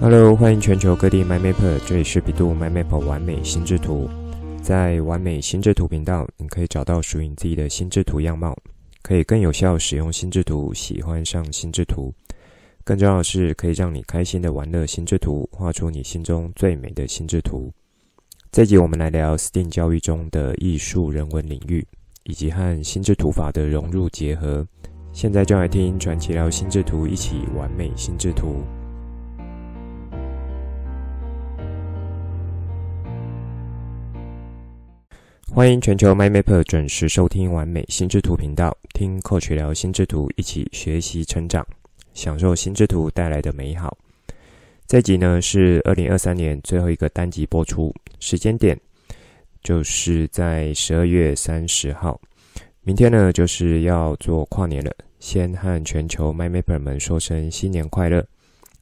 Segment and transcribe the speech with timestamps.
[0.00, 4.08] Hello，欢迎全球各地 My Map，这里是比度 My Map 完美心智图。
[4.62, 8.56] 在完美心智图频道，你可以找到属于你自己的心智图样貌，
[9.02, 12.14] 可以更有效使用心智图，喜欢上心智图。
[12.84, 17.72] 更重要的是，可以让你开心的玩乐心智图，画出你心中最美的心智图。
[18.52, 21.84] 这集我们来聊 STEAM 教育中的艺术人文领域，
[22.22, 24.64] 以及和心智图法的融入结合。
[25.12, 28.62] 现在就来听传奇聊心智图，一起完美心智图。
[35.50, 41.66] 欢迎全球 MyMapper 准时收听完美心智图频道，听 Coach 聊心智图，一起学习成长。
[42.12, 43.96] 享受心智图带来的美好。
[44.86, 48.78] 这集呢是二零二三年最后一个单集播出，时间点
[49.62, 52.20] 就是在十二月三十号。
[52.82, 58.24] 明天呢就是要做跨年了，先和全球 MyMapper 们说声新年快乐。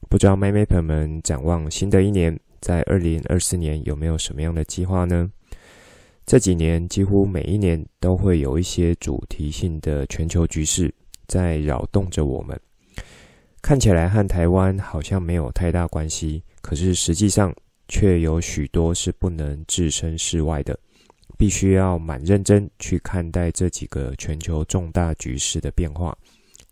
[0.09, 5.31] 不知道 MyMapper 们展望新的一年，在二零二四年有没有什么样的计划呢？
[6.27, 10.93] 这几年几乎每一年都会有一些主题性的全球局势
[11.25, 12.59] 在扰动着我们。
[13.61, 17.55] 看起来和台湾好像没有太大关系，可是实际上
[17.87, 20.77] 却有许多是不能置身事外的，
[21.37, 26.13] 必须要蛮认真去看待这几个全球重大局势的变化，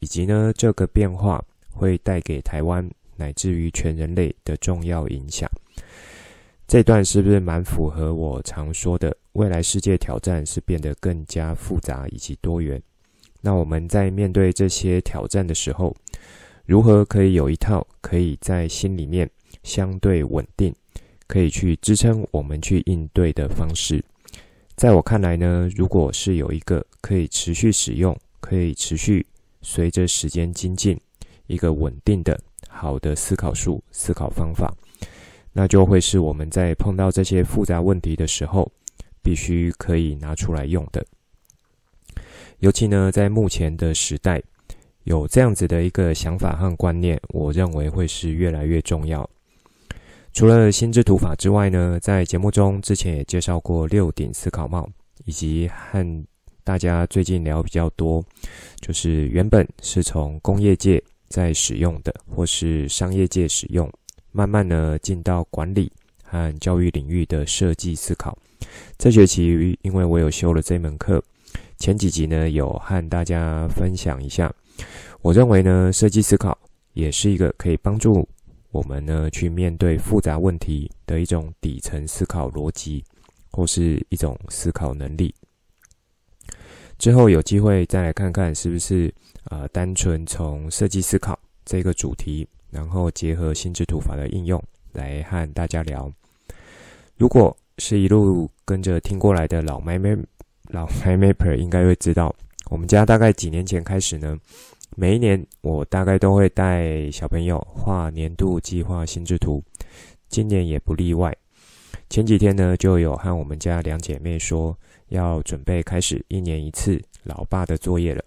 [0.02, 5.50] 以及呢这个变化会带给台湾乃至于全人类的重要影响。
[6.68, 12.82] 这段是不是蛮符合我常说的，未来世界挑战是变得更加复杂以及多元？
[13.42, 15.94] 那我们在面对这些挑战的时候，
[16.66, 19.30] 如何可以有一套可以在心里面
[19.62, 20.74] 相对稳定，
[21.28, 24.02] 可以去支撑我们去应对的方式？
[24.78, 29.26] 在我看来呢，如果是有一个可以持续使用、可以持续
[29.62, 30.98] 随着时间精进
[31.48, 34.74] 一个稳定的好的思考术、思考方法，
[35.52, 38.72] 那就会是我们在碰到这些复杂问题的时候，
[39.26, 41.06] 必须可以拿出来用的。
[42.60, 44.42] 尤其呢，在目前的时代。
[45.06, 49.30] 有这样子的一个想法和观念，我认为会是越来越重要。
[50.34, 54.90] 除了心智图法之外呢，在节目中之前也介绍过六顶思考帽，
[55.26, 56.26] 以及和
[56.64, 58.26] 大家最近聊比较多，
[58.82, 63.88] 就是原本是从工业界在使用的，或是商业界使用，
[64.32, 65.92] 慢慢呢进到管理
[66.24, 68.36] 和教育领域的设计思考。
[68.98, 71.24] 这学期因为我有修了这门课，
[71.78, 74.54] 前几集呢有和大家分享一下。
[75.22, 76.58] 我认为呢，设计思考
[76.94, 78.28] 也是一个可以帮助
[78.72, 83.04] 我们呢去面对复杂问题的一种底层思考逻辑，
[83.52, 85.34] 或是一种思考能力。
[86.98, 89.14] 之后有机会再来看看是不是、
[89.50, 94.62] 呃，单纯从设计思考这个主题，然后结合心智图法的应用
[94.94, 96.10] 来和大家聊。
[97.18, 100.18] 如果是一路跟着听过来的老麦麦
[100.70, 102.34] 老 mymy 应该会知道。
[102.70, 104.38] 我们家大概几年前开始呢，
[104.96, 109.64] 每一年我大概都会带小朋友画年度计划心智图，
[110.30, 111.36] 今年也不例外。
[112.10, 114.78] 前几天呢，就有和我们家两姐妹说
[115.10, 118.24] 要准备开始一年一次老爸的作业了。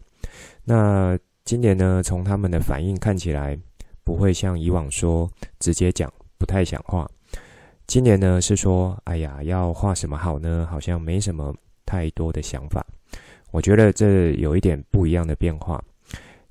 [0.65, 3.59] 那今年呢，从他们的反应看起来，
[4.05, 7.09] 不会像以往说直接讲不太想画。
[7.89, 10.69] 今年呢是说，哎呀，要画什么好呢？
[10.71, 11.55] 好像没什么
[11.87, 12.87] 太多的想法。
[13.51, 15.83] 我觉得这有一点不一样的变化，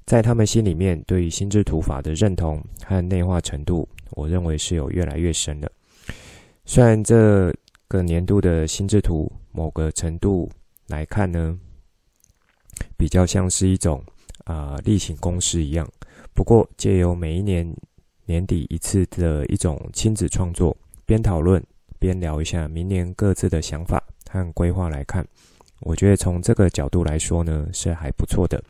[0.04, 5.72] 在他们心里面对于心智图法的认同和内化程度，我认为是有越来越深的。
[6.66, 7.54] 虽然这
[7.88, 10.50] 个年度的心智图某个程度
[10.88, 11.56] 来看呢，
[12.98, 14.04] 比较像是一种
[14.46, 15.88] 啊、例行公事一样，
[16.34, 17.72] 不过借由每一年
[18.26, 20.76] 年底一次的一种亲子创作，
[21.08, 21.64] 边讨论
[21.98, 25.26] 边聊一下明年各自的想法和规划来看。
[25.80, 28.62] 我觉得从这个角度来说呢，是还不错的。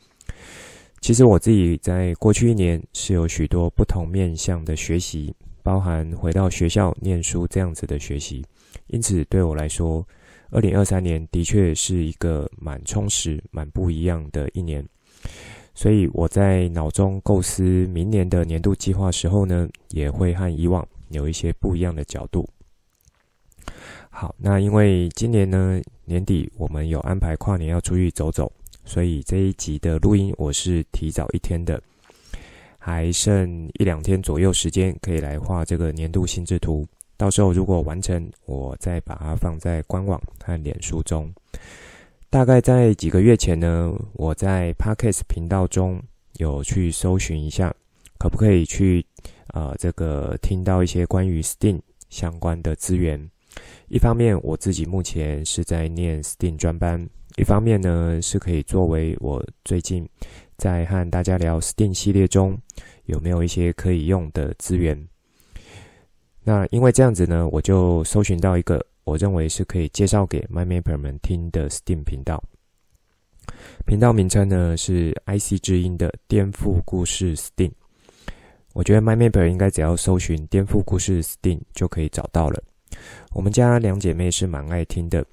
[1.01, 8.45] 其实我自己在过去一年是有许多不同面向的学习，包含回到学校念书这样子的学习。
[8.85, 10.07] 因此对我来说，
[10.51, 14.85] 二零二三年的确是一个蛮充实、蛮不一样的一年。
[15.73, 22.47] 所以我在脑中构思明年的年度计划时候呢，也会和以往有一些不一样的角度。
[24.09, 28.51] 好，那因为今年呢，年底我们有安排跨年要出去走走，
[28.85, 31.81] 所以这一集的录音我是提早一天的，
[32.79, 36.87] 还剩一两天左右时间可以来画这个年度心智图。
[37.15, 41.31] 到时候如果完成，我再把它放在官网和脸书中。
[42.29, 46.01] 大概在几个月前呢，我在 Podcast 频道中
[46.37, 47.73] 有去搜寻一下，
[48.17, 49.05] 可不可以去
[49.57, 53.19] 呃这个听到一些关于 STEAM 相关的资源。
[53.87, 57.03] 一方面，我自己目前是在念 STEAM 专班；
[57.37, 60.07] 一方面呢，是可以作为我最近
[60.57, 62.55] 在和大家聊 STEAM 系列中
[63.05, 65.07] 有没有一些可以用的资源。
[66.43, 72.43] 那因为这样子呢，我就搜寻到一个我认为是可以介绍给 MyMapper 们听的 STEAM 频道。
[73.87, 77.71] 频道名称呢是 IC 之音的颠覆故事 STEAM。
[78.77, 82.61] 我觉得 My Maple 应该只要搜寻颠覆故事 STEAM 就可以找到了。
[83.33, 85.25] 我们家两姐妹是蛮爱听的，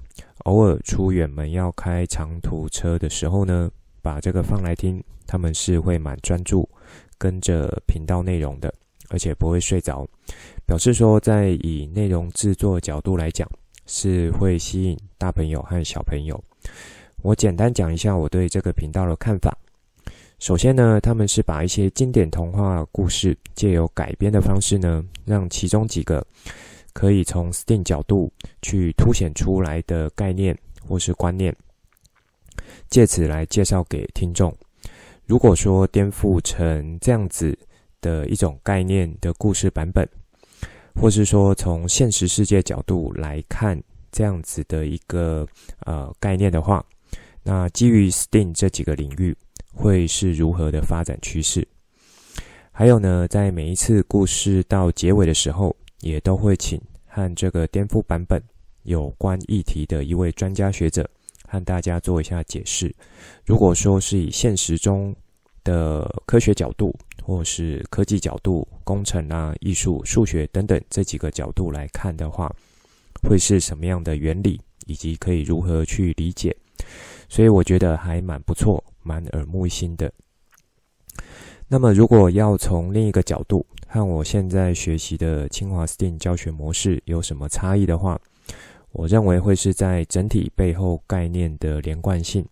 [0.45, 3.71] 偶尔出远门要开长途车的时候呢，
[4.01, 6.67] 把这个放来听，他们是会蛮专注
[7.19, 8.73] 跟着频道内容的，
[9.11, 10.09] 而且不会睡着，
[10.65, 13.47] 表示说在以内容制作角度来讲，
[13.85, 16.43] 是会吸引大朋友和小朋友。
[17.21, 19.55] 我简单讲一下我对这个频道的看法。
[20.45, 26.23] 首先呢，他们是把一些经典童话故事借由改编的方式呢，让其中几个。
[26.93, 28.31] 可以从 STEAM 角度
[28.61, 30.55] 去凸显出来的概念
[30.87, 31.57] 或是观念，
[32.91, 34.55] 借此来介绍给听众。
[35.25, 37.59] 如果说颠覆成这样子
[38.03, 40.07] 的一种概念的故事版本，
[40.95, 43.83] 或是说从现实世界角度来看
[44.13, 45.49] 这样子的一个
[45.87, 46.85] 呃概念的话，
[47.43, 49.35] 那基于 STEAM 这几个领域
[49.75, 51.67] 会是如何的发展趋势？
[52.73, 55.77] 还有呢，在每一次故事到结尾的时候。
[56.01, 58.39] 也都会请和这个颠覆版本
[58.83, 61.09] 有关议题的一位专家学者
[61.49, 62.95] 和大家做一下解释。
[63.47, 65.17] 如果说是以现实中
[65.63, 72.55] 的科学角度，或是科技角度、工程啊、艺术、数学等等这几个角度来看的话，
[73.23, 76.55] 会是什么样的原理，以及可以如何去理解？
[77.31, 80.13] 所以我觉得还蛮不错，蛮耳目一新的。
[81.69, 88.21] 那么，如果要从另一个角度，和我现在学习的清华 STEAM 教学模式有什么差异的话，
[88.93, 92.45] 我认为会是在整体背后概念的连贯性，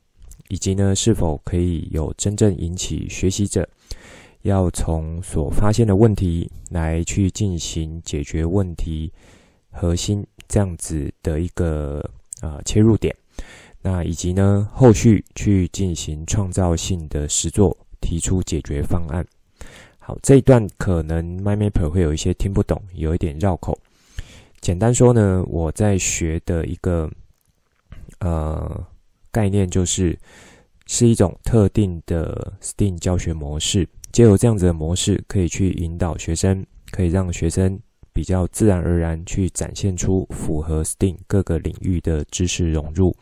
[0.48, 3.68] 以及呢，是否可以有真正引起学习者
[4.42, 9.12] 要从所发现的问题来去进行解决问题
[9.70, 12.02] 核心这样子的一个
[12.40, 13.14] 啊、切入点，
[13.82, 19.26] 那以及呢，后续去进行创造性的实作，提出解决方案。
[19.98, 23.78] 好，这一段可能 My Maker 会有一些听不懂，有一点绕口。
[24.60, 27.10] 简单说呢，我在学的一个
[28.20, 28.86] 呃
[29.32, 30.16] 概念就是，
[30.86, 37.78] 是一种特定的 STEAM 教学模式，借由这样子的模式，可以去引导学生，可以让学生
[38.12, 43.16] 比较自然而然去展现出符合 STEAM 各个领域的知识融入，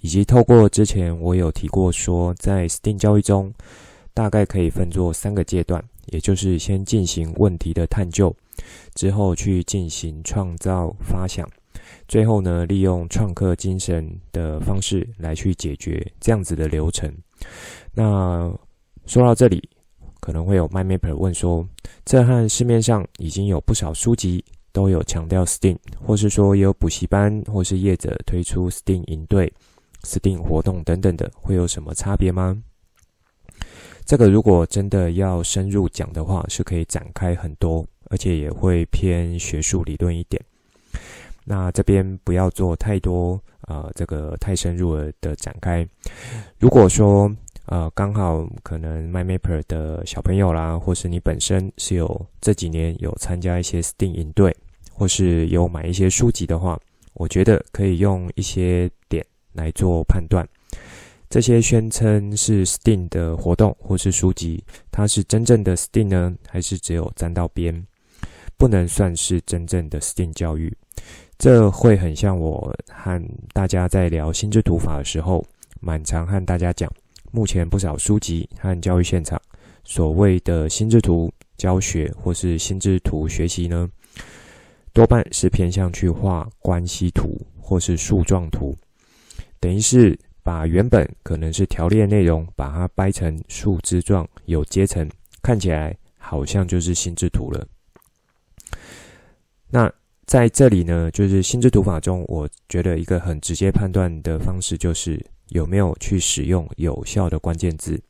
[0.00, 3.52] 以及透过之前我有提过说，在 STEAM 教育中，
[4.14, 5.82] 大概可以分作三个阶段。
[6.10, 8.34] 也就是先进行问题的探究，
[8.94, 11.46] 之后去进行创造发想，
[12.08, 17.12] 最后呢，利用创客精神的方式来去解决这样子的流程。
[17.92, 18.50] 那
[19.04, 19.62] 说到这里，
[20.18, 21.68] 可能会有 mymaper 问说，
[22.06, 24.42] 这和市面上已经有不少书籍
[24.72, 29.52] 都有强调 STEAM，或是说也有补习班或是业者推出 STEAM 营队、
[30.02, 32.62] STEAM 活动等等的，会有什么差别吗？
[34.04, 40.42] 这个如果真的要深入讲的话，是可以展开很多，而且也会偏学术理论一点。
[41.44, 45.86] 那这边不要做太多呃，这个太深入的展开。
[46.58, 47.30] 如果说
[47.66, 54.54] 呃刚好可能 My Mapper 的小朋友啦，或是你本身是有这几年有参加一些 STEAM 营队，
[54.92, 56.78] 或是有买一些书籍的话，
[57.14, 60.48] 我觉得可以用一些点来做判断。
[61.30, 67.86] 这些宣称是 STEAM 的活动或是书籍，它是真正的 STEAM 呢，还是只有沾到边？
[68.56, 70.74] 不能算是真正的 STEAM 教育。
[71.38, 75.44] 这会很像我和大家在聊心智图法的时候，
[75.80, 76.90] 满常和大家讲，
[77.30, 79.40] 目前不少书籍和教育现场
[79.84, 83.88] 所谓的心智图教学或是心智图学习呢，
[84.92, 88.76] 多半是偏向去画关系图或是树状图，
[89.60, 90.18] 等于是。
[90.40, 95.06] 把原本可能是条列内容，把它掰成树枝状，有阶层，
[95.42, 97.68] 看起来好像就是心智图了。
[99.68, 99.92] 那
[100.24, 108.00] 在这里呢，就是心智图法中，我觉得一个很直接判断的方式，就是有没有去使用有效的关键字。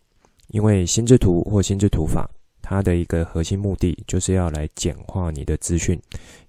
[0.50, 2.30] 因为心智图或心智图法，
[2.62, 6.00] 它的一个核心目的，就是要来简化你的资讯，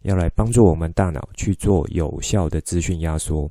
[0.04, 3.50] 要来帮助我们大脑去做有效的资讯压缩。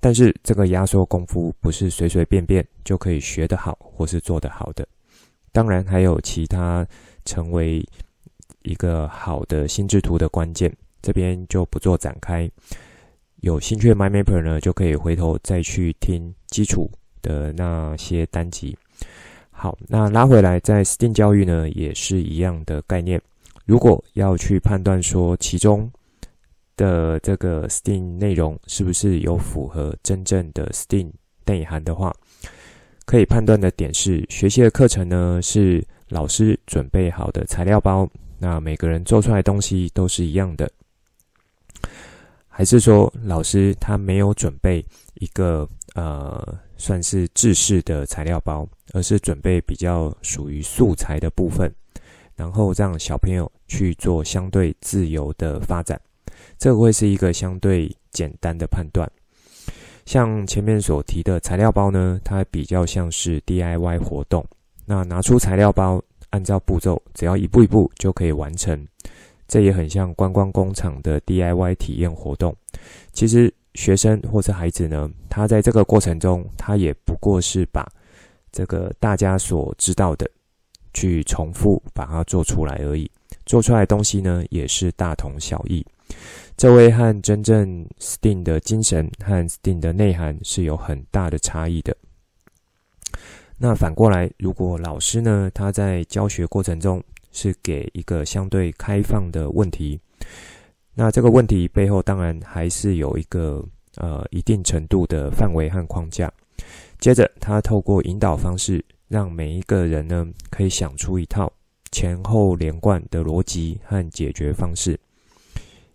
[0.00, 4.86] 但是这个压缩功夫不是随随便便就可以学得好或是做得好的，
[5.52, 6.86] 当然还有其他
[7.24, 7.84] 成为
[8.62, 12.48] 一个好的心智图的关键，这边就不做展开。
[13.40, 16.90] 有兴趣的 MyMapper 呢，就可以回头再去听基础
[17.22, 18.76] 的那些单集。
[19.50, 23.20] 好，那拉回来，在 STEAM 教育呢，也是一样的概念。
[23.64, 25.90] 如果要去判断说其中
[26.78, 31.10] 的这个 STEAM 内容是不是有符合真正的 STEAM
[31.44, 32.14] 内涵的话，
[33.04, 38.08] 可以判断的点是，学习的课程呢是老师准备好的材料包，
[38.38, 40.70] 那每个人做出来东西都是一样的，
[42.46, 51.74] 还是说老师他没有准备一个呃算是制式的材料包，而是准备比较属于素材的部分，
[52.36, 56.00] 然后让小朋友去做相对自由的发展，
[56.58, 59.08] 这会是一个相对简单的判断。
[60.04, 64.44] 像前面所提的材料包呢，它比较像是 DIY 活动。
[64.84, 68.86] 那拿出材料包，按照步骤，只要一步一步就可以完成。
[69.46, 72.54] 这也很像观光工厂的 DIY 体验活动。
[73.12, 77.86] 其实学生或是孩子呢，他在这个过程中，他也不过是把
[78.50, 80.28] 这个大家所知道的
[80.94, 83.10] 去重复把它做出来而已。
[83.44, 85.84] 做出来的东西呢，也是大同小异。
[86.58, 91.96] 这位和真正 STEAM 的精神和 STEAM 的内涵是有很大的差异的。
[93.56, 97.00] 那反过来，如果老师呢，他在教学过程中
[97.30, 100.00] 是给一个相对开放的问题，
[100.94, 106.28] 那这个问题背后当然还是有一个呃一定程度的范围和框架。
[106.98, 111.52] 接着，他透过引导方式，让每一个人呢可以想出一套
[111.92, 114.98] 前后连贯的逻辑和解决方式。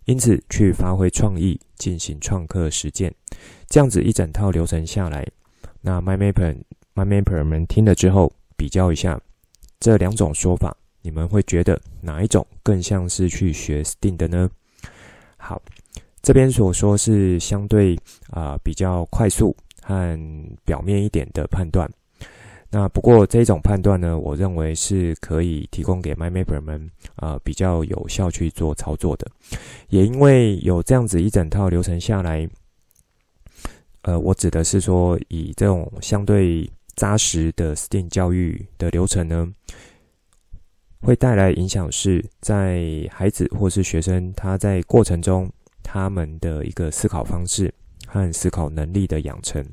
[0.06, 3.12] 因此，去发挥创意，进行创客实践，
[3.68, 5.26] 这样子一整套流程下来，
[5.80, 6.56] 那 MyMapper
[6.94, 9.20] MyMapper 们听了之后，比较一下
[9.80, 14.50] 这两种说法，你们会觉得哪一种更像是去学 STEAM 的呢？
[15.36, 15.60] 好，
[16.22, 17.98] 这边所说是相对
[18.30, 20.18] 啊、比较快速和
[20.64, 21.90] 表面一点的判断。
[22.70, 29.30] 那不过这种判断呢，我认为是可以提供给 MyMapper 们啊、呃、比较有效去做操作的。
[29.90, 32.48] 也因为有这样子一整套流程下来，
[34.02, 39.48] 呃，我指的是说以这种相对扎实的 STEAM 教育的流程呢，
[41.00, 45.48] 会带来影响是在孩子或是学生他在过程中
[45.84, 47.72] 他们的一个思考方式
[48.04, 49.64] 和思考能力的养成。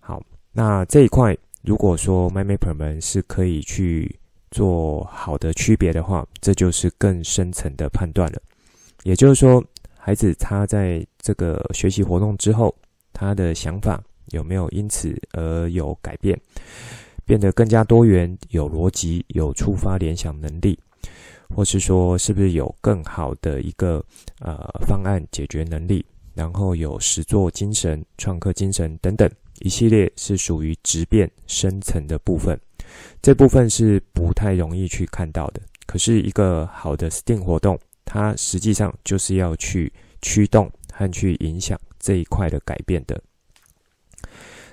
[0.00, 1.38] 好，那这一块。
[1.62, 4.18] 如果说 MyMapper 们是可以去
[4.50, 8.40] 做好的区别的话，这就是更深层的判断了。
[9.02, 9.62] 也就是说，
[9.98, 12.74] 孩子他在这个学习活动之后，
[13.12, 16.38] 他的想法有没有因此而有改变，
[17.24, 20.78] 变得更加多元、有逻辑、有触发联想能力，
[21.54, 24.04] 或是说是不是有更好的一个
[24.40, 29.30] 呃方案解决能力，然后有实作精神、创客精神等等。
[29.60, 32.58] 一系列是属于质变深层的部分，
[33.22, 35.60] 这部分是不太容易去看到的。
[35.86, 43.20] 可是，一个好的 STEAM 活动，它实际上就是要去驱动和去影响这一块的改变的。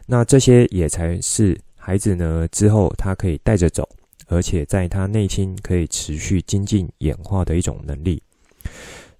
[0.05, 3.87] 那这些也才是孩子呢之后他可以带着走，
[4.27, 8.21] 而且在他内心可以持续精进演化的一种能力。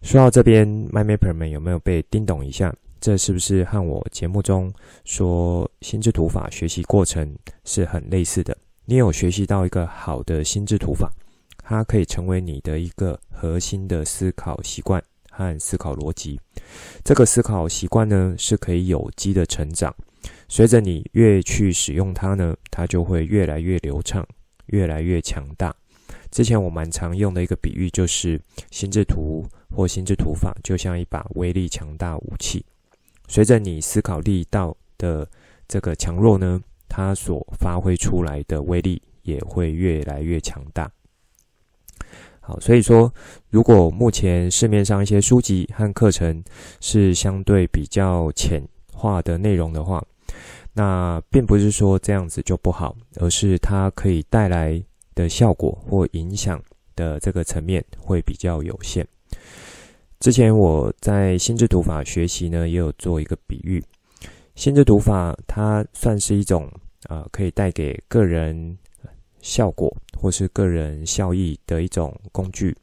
[0.01, 2.73] 说到这边，MyMapper 们有没有被叮咚一下？
[2.99, 4.71] 这是不是和我节目中
[5.05, 8.57] 说心智图法学习过程是很类似的？
[8.85, 11.11] 你有学习到一个好的心智图法，
[11.63, 16.39] 它可以成为你的一个核心的思考习惯和思考逻辑。
[17.03, 19.93] 这个思考习惯呢，是可以有机的成长。
[20.49, 24.25] 随着你越去使用它呢，它就会越来越流畅，
[24.67, 25.73] 越来越强大。
[26.31, 32.65] 之前我蛮常用的一个比喻就是，心智图或心智图法就像一把威力强大武器。
[33.27, 35.27] 随着你思考力道的
[35.67, 40.89] 这个强弱呢，它所发挥出来的威力也会越来越强大。
[42.39, 43.13] 好，所以说，
[43.49, 46.41] 如果目前市面上一些书籍和课程
[46.79, 50.01] 是相对比较浅化的内容的话，
[50.73, 54.81] 那并不是说这样子就不好，而是它可以带来
[55.13, 56.61] 的效果或影响
[56.95, 59.05] 的这个层面会比较有限。
[60.19, 63.83] 之前我在心智图法学习呢，也有做一个比喻。
[64.55, 66.65] 心智图法它算是一种
[67.03, 68.75] 啊、呃，可以带给个人
[69.39, 72.75] 效果或是个人效益的一种工具。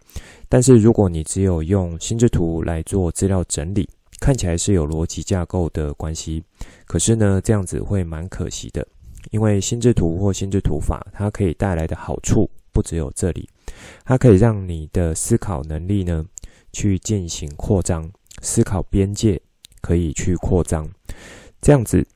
[0.49, 3.89] 但是如果你只有用心智图来做资料整理，
[4.21, 6.43] 看起来是有逻辑架构的关系，
[6.87, 8.87] 可是呢，这样子会蛮可惜的，
[9.33, 13.49] 因为心智图或心智图法它可以带来的好处不只有这里。
[14.05, 16.25] 它可以让你的思考能力呢
[16.75, 18.11] 去进行扩张，
[18.43, 19.41] 思考边界
[19.81, 20.87] 可以去扩张，
[21.63, 22.07] 这样子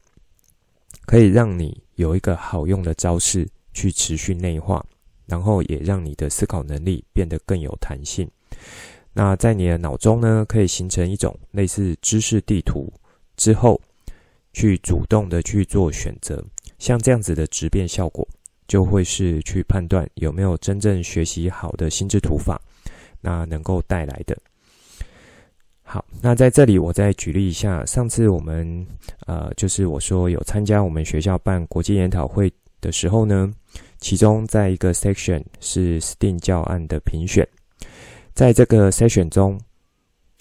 [1.06, 4.84] 可以让你有一个好用的招式去持续内化，
[5.24, 8.28] 然后也让你的思考能力变得更有弹性。
[9.14, 12.92] 那在你的脑中呢，可以形成一种类似知识地图
[13.36, 13.80] 之后，
[14.52, 16.44] 去主动的去做选择，
[16.78, 18.28] 像这样子的质变效果。
[18.68, 22.60] 就会是去判断有没有真正学习好的心智图法，
[23.20, 24.36] 那能够带来的。
[25.82, 28.86] 好，那在这里我再举例一下，上次我们
[29.26, 33.50] 呃，就是我说有参加我们学校办国际研讨会的时候呢，
[33.98, 37.46] 其中在一个 section 是 STEAM 教案的评选，
[38.34, 39.58] 在这个 section 中，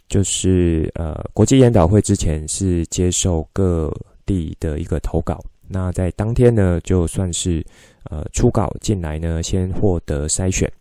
[0.10, 3.94] 就是呃，国际研讨会之前是接受各
[4.26, 7.66] 地的一个投稿，那在当天呢，就算是。
[8.10, 10.72] 呃，初稿进来呢，先获得筛选，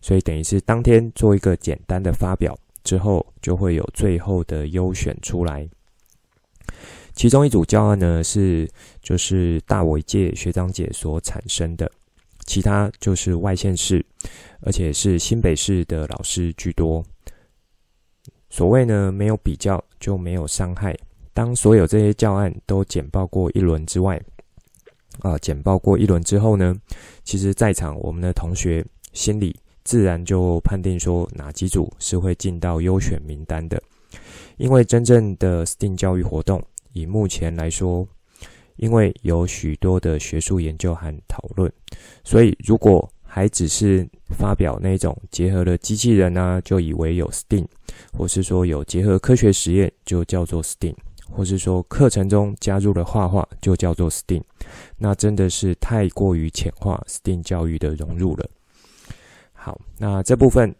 [0.00, 5.68] 所以等于是当天做一个简单的发表之后，就会有最后的优选出来。
[7.14, 8.68] 其中一组教案呢，是
[9.00, 11.90] 就是大伟界学长姐所产生的，
[12.44, 14.04] 其他就是外县市，
[14.60, 17.04] 而且是新北市的老师居多。
[18.50, 20.96] 所谓呢，没有比较就没有伤害。
[21.32, 24.20] 当所有这些教案都简报过一轮之外，
[25.20, 26.74] 啊，简报过一轮之后呢，
[27.24, 33.80] 其实在场我们的同学心里自然就判定说哪几组是会进到优选名单的。
[34.56, 36.62] 因为真正的 STEAM 教育活动，
[36.92, 38.06] 以目前来说，
[38.76, 41.72] 因为有许多的学术研究和讨论，
[42.24, 47.66] 所以如果还只是发表那种结合了机器人啊，就以为有 STEAM，
[48.16, 50.94] 或是说有结合科学实验，就叫做 STEAM。
[51.30, 54.42] 或是说课程中加入了画画，就叫做 STEAM，
[54.98, 58.48] 那真的是太过于浅化 STEAM 教育的融入了。
[59.64, 60.74] 好，那这部分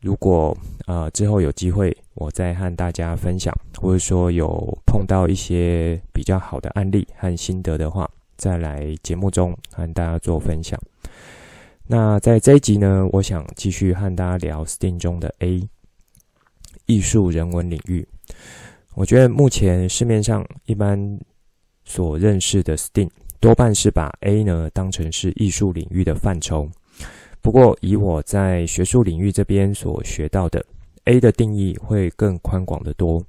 [0.00, 10.76] 如果呃之后有机会，我再和大家分享，或者说有碰到一些比较好的案例和心得的话，再来节目中和大家做分享。
[11.86, 15.62] 那在这一集呢，我想继续和大家聊 STEAM 中的 A，
[16.86, 18.04] 艺术人文领域。
[18.94, 21.20] 我觉得目前市面上一般
[21.84, 26.68] 所认识的 STEAM 多半是把 A 呢当成是艺术领域的范畴。
[27.40, 30.64] 不过以我在学术领域这边所学到的
[31.04, 33.22] A 的定义会更宽广得多，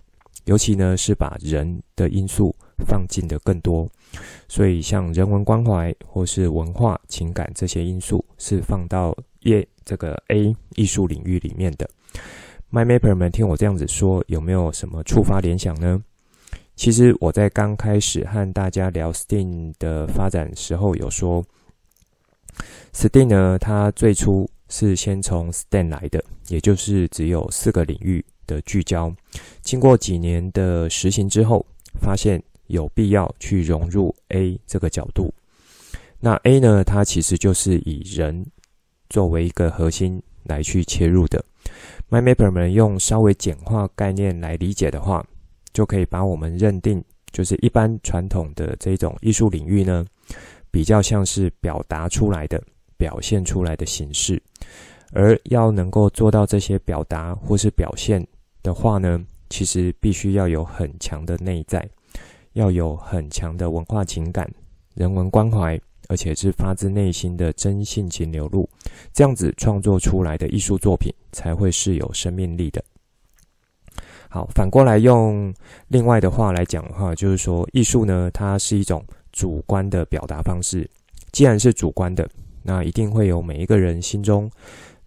[0.45, 2.54] 尤其呢是把人的因素
[2.86, 3.88] 放进的更多。
[4.48, 11.89] 所以像人文关怀或是文化情感这些因素是放到业这个 A 艺术领域里面的。
[12.72, 16.04] MyMapper 们听我这样子说，有没有什么触发联想呢？
[16.76, 21.43] 其实我在刚开始和大家聊 STEAM 的发展时候，有说
[22.93, 29.13] STEAM 呢，它最初是先从 STEM 来的，也就是只有四个领域的聚焦。
[29.62, 31.65] 经过几年的实行之后，
[32.02, 35.34] 发现有必要去融入 A 这个角度。
[36.19, 38.45] 那 A 呢，它其实就是以人
[39.10, 41.43] 作为一个核心来去切入的。
[42.10, 45.25] MyMapper 们用稍微简化概念来理解的话，
[45.71, 50.06] 就可以把我们认定就是一般传统的这种艺术领域呢，
[50.71, 52.62] 比较像是表达出来的、
[53.00, 54.40] 表现出来的形式，
[55.12, 58.24] 而要能够做到这些表达或是表现
[58.62, 61.84] 的话呢，其实必须要有很强的内在，
[62.54, 64.48] 要有很强的文化情感、
[64.94, 65.80] 人文关怀。
[66.12, 68.68] 而且是发自内心的真性情流露，
[69.14, 72.84] 这样子创作出来的艺术作品才会是有生命力的。
[74.28, 75.54] 好，反过来用
[75.88, 80.90] 另外的话来讲的话，就是说艺术呢，它是一种主观的表达方式。
[81.32, 82.28] 既然是主观的，
[82.63, 84.50] 那一定会有每一个人心中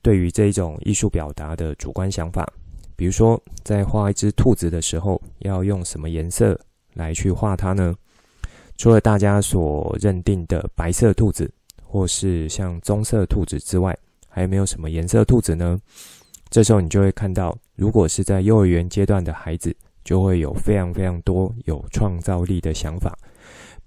[0.00, 2.46] 对于这一种艺术表达的主观想法。
[2.96, 6.58] 比如说，在画一只兔子的时候，要用什么颜色
[6.94, 7.94] 来去画它呢？
[8.76, 11.50] 除了大家所认定的白色兔子，
[11.82, 13.96] 或是像棕色兔子之外，
[14.28, 15.78] 还有没有什么颜色兔子呢？
[16.48, 23.16] 这时候你就会看到，如果是在幼儿园阶段的孩子，就会有非常非常多有创造力的想法。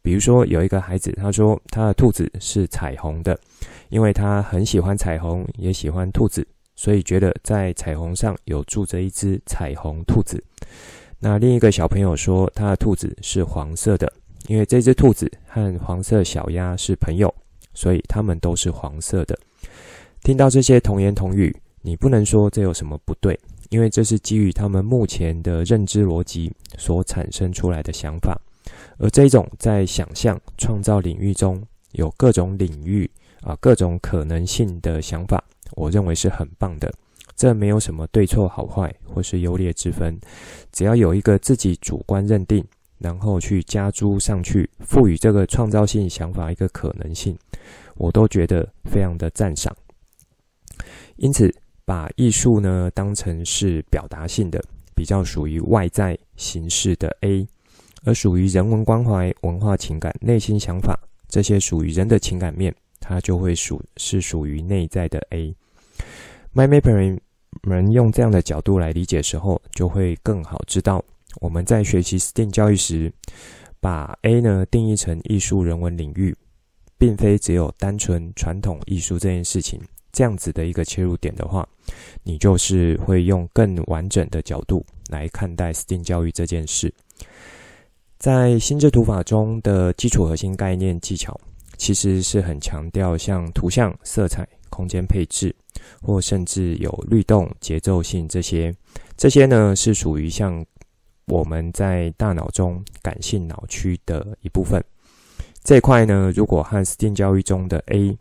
[0.06, 3.36] 比如说，有一个孩子他说他的兔子是彩虹的，
[3.90, 10.42] 因为他很喜欢彩虹，也喜欢兔子，所以觉得在彩虹上有住着一只彩虹兔子。
[11.18, 14.14] 那另一个小朋友说他的兔子是黄色的。
[14.48, 17.34] 因为这只兔子和黄色小鸭是朋友，
[17.74, 19.36] 所以它们都是黄色的。
[20.22, 23.40] 听到这些童言童语，你不能说这有什么不对，
[23.70, 28.40] 因为这是基于他们目前的认知逻辑所产生出来的想法。
[28.98, 33.10] 而这种在想象创造领域中有各种领域
[33.42, 36.94] 啊各种可能性的想法，我认为是很棒的。
[37.36, 40.18] 这没有什么对错好坏或是优劣之分，
[40.72, 42.64] 只要有一个自己主观认定，
[42.98, 47.38] 然后去加诸上去，赋予这个创造性想法一个可能性，
[47.96, 49.76] 我都觉得非常的赞赏。
[51.18, 51.54] 因此，
[51.84, 54.64] 把艺术呢当成是表达性的，
[54.96, 57.46] 比较属于外在形式的 A，
[58.06, 65.54] 而属于人文关怀、文化情感、内心想法这些属于人的情感面，它就会属是属于内在的 A。
[66.54, 67.20] MindMapper
[67.64, 71.04] 们用这样的角度来理解时候，就会更好知道
[71.42, 73.12] 我们在学习 STEAM 教育时，
[73.80, 76.36] 把 A 呢定义成艺术人文领域，
[76.98, 81.68] 并非只有单纯传统艺术这件事情这样子的一个切入点的话，
[82.24, 86.94] 你就是会用更完整的角度来看待 STEAM 教育这件事。
[88.26, 91.40] 在心智图法中的基础核心概念技巧，
[91.78, 95.56] 其实是很强调像图像、色彩、空间配置。
[96.02, 98.74] 或甚至有律动、节奏性这些，
[99.16, 100.66] 这些呢是属于像
[101.28, 104.84] 我们在大脑中感性脑区的一部分。
[105.64, 108.18] 这块呢，如果和 STEAM 教育中的 A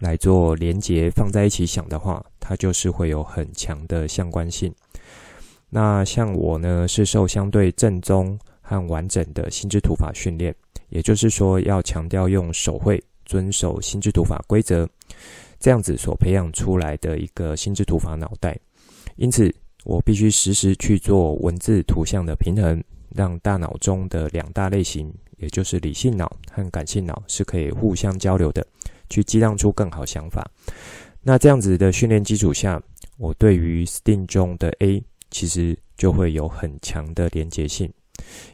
[0.00, 4.70] 来做连结，放在一起想的话，它就是会有很强的相关性。
[5.70, 8.38] 那像我呢，是受相对正宗
[8.70, 10.54] 和完整的心智图法训练，
[10.90, 14.88] 也就是说，要强调用手绘遵守心智图法规则。
[15.58, 18.56] 这样子所培养出来的一个心智图法脑袋，
[19.16, 19.52] 因此
[19.82, 22.80] 我必须时时去做文字图像的平衡，
[23.12, 28.64] 让大脑中的两大类型，也就是理性脑和感性脑是可以互相交流的，
[29.08, 30.48] 去激荡出更好想法。
[31.22, 32.80] 那这样子的训练基础下，
[33.18, 35.02] 我对于 STEAM 中的 A
[35.32, 37.92] 其实就会有很强的连结性。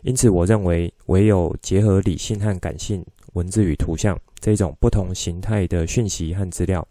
[0.03, 6.87] 因此，我认为唯有结合理性和感性、文字与图像这种不同形态的讯息和资料。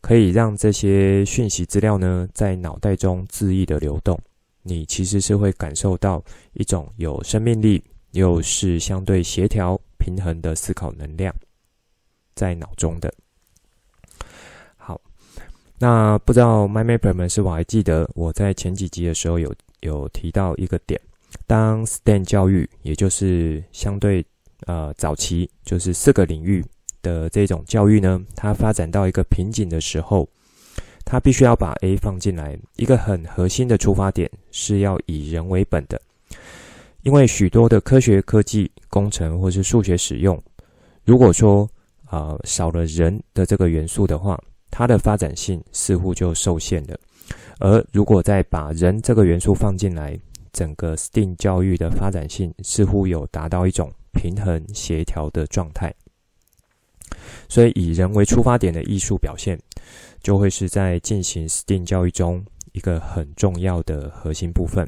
[0.00, 4.16] 可以让这些讯息资料呢，在脑袋中恣意的流动，
[4.62, 7.82] 你其实是会感受到一种有生命力
[8.12, 11.34] 又是相对协调平衡的思考能量
[12.36, 13.12] 在脑中的。
[14.76, 15.00] 好，
[15.80, 20.98] 那不知道 My Mapper 们是否还记得我在前几集的时候有有提到一个点，
[21.48, 24.24] 当 STEM 教育，也就是相对
[24.66, 26.64] 呃早期就是四个领域。
[27.00, 30.28] 的这种教育呢，它发展到一个瓶颈的时候，
[31.04, 32.58] 它必须要把 A 放进来。
[32.74, 35.98] 一个很核心的出发点是要以人为本的，
[37.04, 40.42] 因为许多的科学、科技、工程或是数学使用，
[41.04, 41.70] 如果说
[42.06, 44.36] 啊、呃、少了人的这个元素的话，
[44.68, 46.98] 它的发展性似乎就受限了。
[47.60, 50.18] 而如果再把人这个元素放进来，
[50.58, 55.94] 整个 STEAM 教育的发展性似乎有达到一种平衡协调的状态。
[57.48, 59.56] 所以，以人为出发点的艺术表现，
[60.20, 64.84] 就会是在进行 STEAM 教育中一个很重要的核心部分。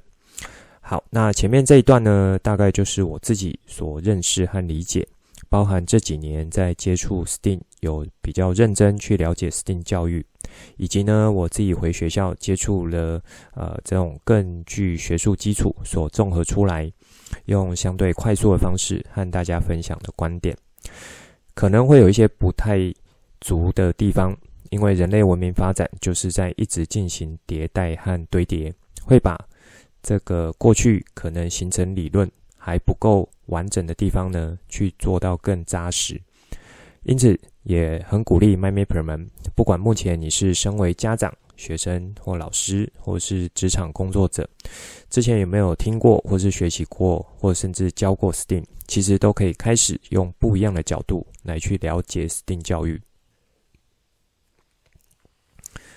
[0.81, 5.07] 好，那前面这一段呢，大概就是我自己所认识和理解，
[5.49, 10.27] 包含这几年在接触 STEAM，有比较认真去了解 STEAM 教育，
[10.77, 13.23] 以及呢，我自己回学校接触了
[13.55, 16.91] 呃这种更具学术基础所综合出来，
[17.47, 20.57] 用相对快速的方式和大家分享的观点。
[21.55, 22.79] 可能会有一些不太
[23.41, 24.37] 足的地方，
[24.71, 28.73] 因为人类文明发展就是在一直进行迭代和堆叠，
[29.05, 29.39] 会把
[30.03, 36.21] 这个过去可能形成理论还不够完整的地方呢，去做到更扎实。
[37.05, 44.49] 因此，也很鼓励 MindMapper 们，不管目前你是身为家长、学生或老师，或是职场工作者，
[45.09, 53.01] 之前有没有听过，或是学习过，或甚至教过 STEAM，其实都可以开始用不一样的角度来去了解 STEAM 教育。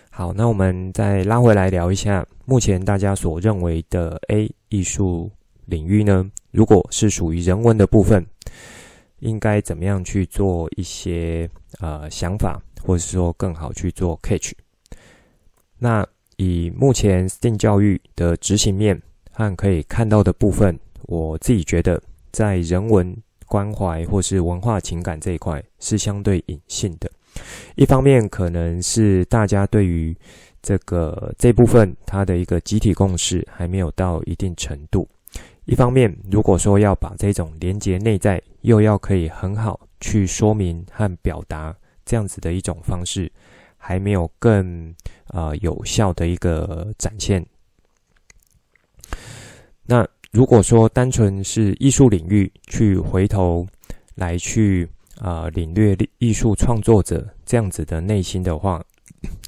[0.10, 5.30] 好，那我们再拉回来聊一下，目前大家所认为的 A 艺术
[5.66, 8.26] 领域呢，如果是属于人文的部分，
[9.24, 14.52] 应该怎么样去做一些呃想法，或者是说更好去做 catch？
[15.80, 16.06] 那
[16.38, 23.16] 以目前 STEAM 教育的执行面和可以看到的部分，我自己觉得在人文
[23.48, 27.10] 关怀或是文化情感这一块是相对隐性的。
[27.76, 30.16] 一方面可能是大家对于
[30.62, 35.08] 这个这部分它的一个集体共识还没有到一定程度；
[35.66, 43.32] 一方面，如果说要把这种连接内在，又要可以很好去说明和表达这样子的一种方式。
[43.86, 44.96] 还没有更
[45.28, 47.46] 呃有效的一个展现。
[49.86, 53.68] 那如果说单纯是艺术领域去回头
[54.16, 54.88] 来去
[55.20, 58.82] 啊、呃，领略艺术创作者这样子的内心的话，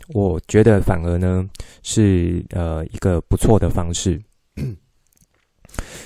[0.10, 1.50] 我觉得反而呢
[1.82, 4.22] 是呃一个不错的方式。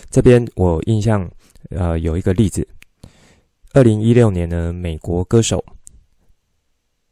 [0.10, 1.30] 这边我印象
[1.70, 2.68] 呃有一个例子，
[3.74, 5.64] 二零一六年呢，美国歌手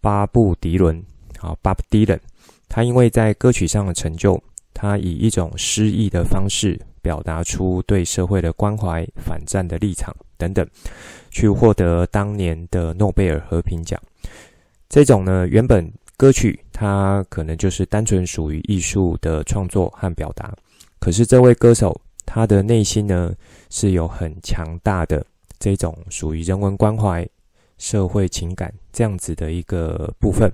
[0.01, 0.97] 巴布迪伦，
[1.39, 2.19] 啊，巴布迪伦，
[2.67, 4.41] 他因为在歌曲上的成就，
[4.73, 10.67] 他以一种诗意的方式表达出对社会的关怀、反战的立场等等，
[11.29, 14.01] 去获得当年的诺贝尔和平奖。
[14.89, 20.51] 这种呢，原本歌曲它可能就是单纯属于艺术的创作和表达，
[20.99, 21.95] 可是这位歌手。
[22.27, 23.33] 他的内心呢，
[23.69, 25.25] 是有很强大的
[25.57, 27.27] 这种属于人文关怀、
[27.77, 30.51] 社会情感这样子的一个部分，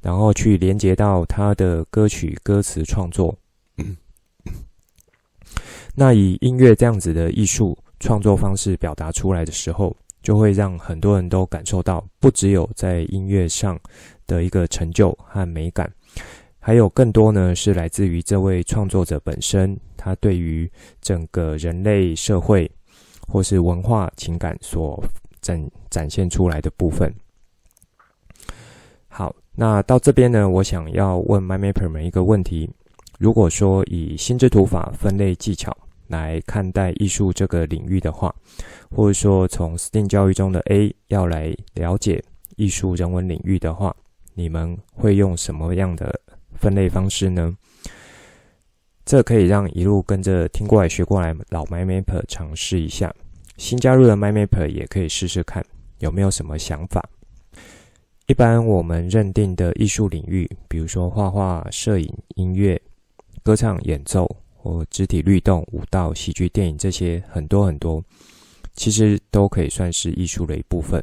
[0.00, 3.36] 然后去连接到他的歌曲歌词创作。
[5.94, 13.78] 那以音乐这样子的艺术创作方式表达出来的时候，就会让很多人都感受到，不只有在音乐上
[14.26, 15.90] 的一个成就和美感。
[16.66, 20.68] 还有更多呢，是来自于这位创作者本身，他对于
[21.00, 22.68] 整个人类社会
[23.28, 25.00] 或是文化情感所
[25.40, 27.08] 展展现出来的部分。
[29.06, 32.68] 好，那到这边呢，我想要问 MyMapper 们一个问题：
[33.20, 35.72] 如果说以心智图法分类技巧
[36.08, 38.34] 来看待艺术这个领域的话，
[38.90, 42.20] 或者说从 STEAM 教育中的 A 要来了解
[42.56, 43.94] 艺术人文领域的话，
[44.34, 46.20] 你们会用什么样的
[46.60, 47.56] 分类方式呢？
[49.04, 53.14] 这可以让一路跟着听过来学过来老 MyMaper 尝试一下，
[53.56, 55.64] 新加入的 MyMaper 也可以试试看
[55.98, 57.08] 有没有什么想法。
[58.26, 62.80] 一般我们认定的艺术领域，比如说画画、摄影、音乐、
[63.44, 68.02] 歌唱、演奏或肢体律动、舞蹈、戏剧、电影这些很多很多，
[68.74, 71.00] 其实都可以算是艺术的一部分。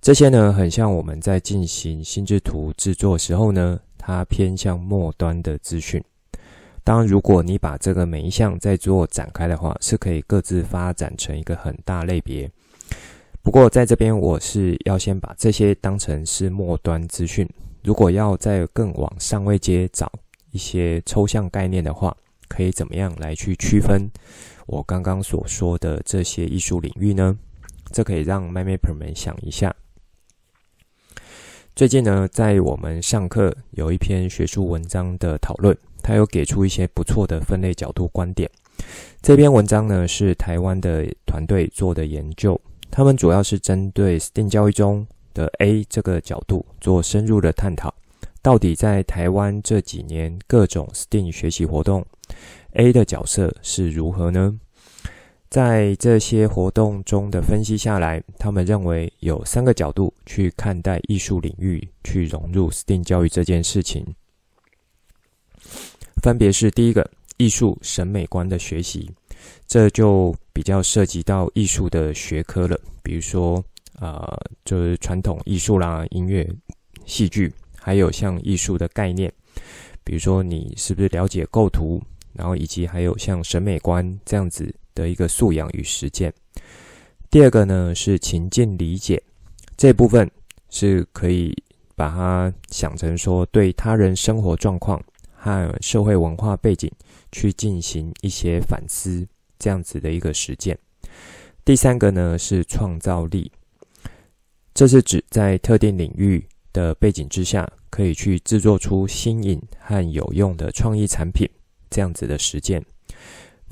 [0.00, 3.78] 这些呢，很像我们在进行心智图制作时候呢，
[4.10, 6.02] 它偏向末端的资讯。
[6.82, 12.50] 当然，如果你把这个每一项再做展开的话，是可以各自发展成一个很大类别。
[13.42, 17.48] 不过，在这边我是要先把这些当成是末端资讯。
[17.82, 20.10] 如果要再更往上位阶找
[20.50, 22.14] 一些抽象概念的话，
[22.48, 24.10] 可以怎么样来去区分
[24.66, 27.38] 我刚刚所说的这些艺术领域呢？
[27.92, 29.74] 这可以让 MyMapper 们想一下。
[31.80, 38.50] 最近呢，在我们上课有一篇学术文章的讨论，它有给出一些不错的分类角度观点。
[39.22, 47.94] 这篇文章呢，是台湾的团队做的研究，他们主要是针对 STEAM 教育中的 A 这个角度做深入的探讨。
[48.42, 52.04] 到底在台湾这几年各种 STEAM 学习活动
[52.74, 54.54] ，A 的角色是如何呢？
[55.50, 64.06] 在这些活动中的分析下来，他们认为有三个角度去看待艺术领域去融入 STEAM 教育这件事情，
[66.22, 67.04] 分别是第一个
[67.36, 69.10] 艺术审美观的学习，
[69.66, 73.60] 这就比较涉及到艺术的学科了，比如说
[73.98, 76.48] 呃，就是传统艺术啦、音乐、
[77.06, 79.32] 戏剧，还有像艺术的概念，
[80.04, 82.00] 比如说你是不是了解构图，
[82.34, 84.72] 然后以及还有像审美观这样子。
[84.94, 86.32] 的一个素养与实践。
[87.30, 89.22] 第二个呢，是情境理解，
[89.76, 90.28] 这部分
[90.68, 91.56] 是可以
[91.94, 96.90] 把它想成说，对他人生活状况和社会文化背景
[97.30, 99.26] 去进行一些反思，
[99.58, 100.76] 这样子的一个实践。
[101.64, 103.52] 第三个呢，是创造力，
[104.74, 111.48] 这是指在特定领域的背景之下，可以去制作出新颖和有用的创意产品，
[111.90, 112.84] 这样子的实践。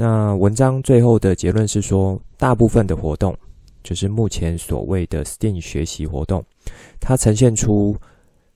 [0.00, 3.36] 那文章最后的结论是说，大部分的活动，
[3.82, 6.44] 就是目前所谓的 STEAM 学习活动，
[7.00, 7.96] 它呈现出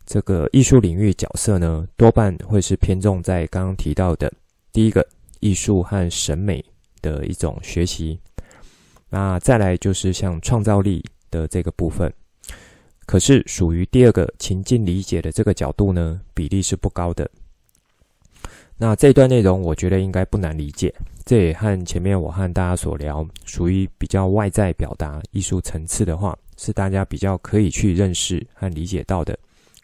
[0.06, 4.32] 这个艺术领域角色呢，多半会是偏重在刚刚提到的
[4.72, 5.04] 第一个
[5.40, 6.64] 艺术和审美
[7.00, 8.16] 的一种学习。
[9.10, 12.12] 那再来就是像创造力的这个部分，
[13.04, 17.28] 可是属于第二个情境理解的这个角度呢，比例是不高的。
[18.78, 20.94] 那这段内容我觉得应该不难理解。
[21.24, 29.38] 这也和前面我和大家所聊，属于比较外在表达艺术层次的话，是大家比较可以去认识和理解到的。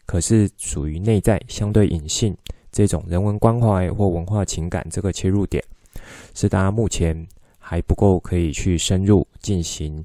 [0.05, 2.35] 可是属于内在相对隐性
[2.71, 5.63] 这种人文关怀或文化情感这个切入点，
[6.33, 10.03] 是大家目前还不够可以去深入进行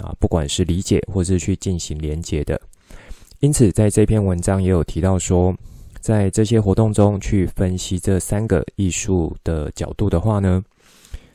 [0.00, 2.60] 啊，不管是理解或是去进行连接的。
[3.40, 5.52] 因此，在这篇文章也有提到说。
[6.08, 10.64] 在这些活动中去分析这三个艺术的角度的话呢，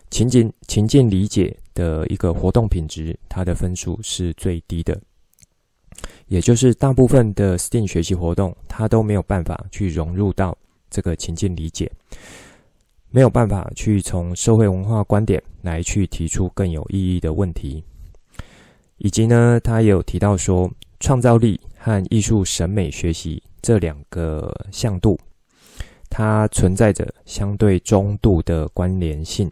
[0.10, 5.00] 情境情境理解的一个活动品质，它的分数是最低的。
[6.26, 10.58] 也就是大部分的 STEAM 学习活动，它都没有办法去融入到
[10.90, 11.92] 这个情境理解，
[13.12, 17.84] 没有办法去从社会文化观点来去提出更有意义的问题。
[18.98, 20.68] 以及呢，他也有提到说，
[21.00, 25.20] 创造力和艺术审美学习这两个向度，
[26.10, 29.52] 它存在着相对中度的关联性。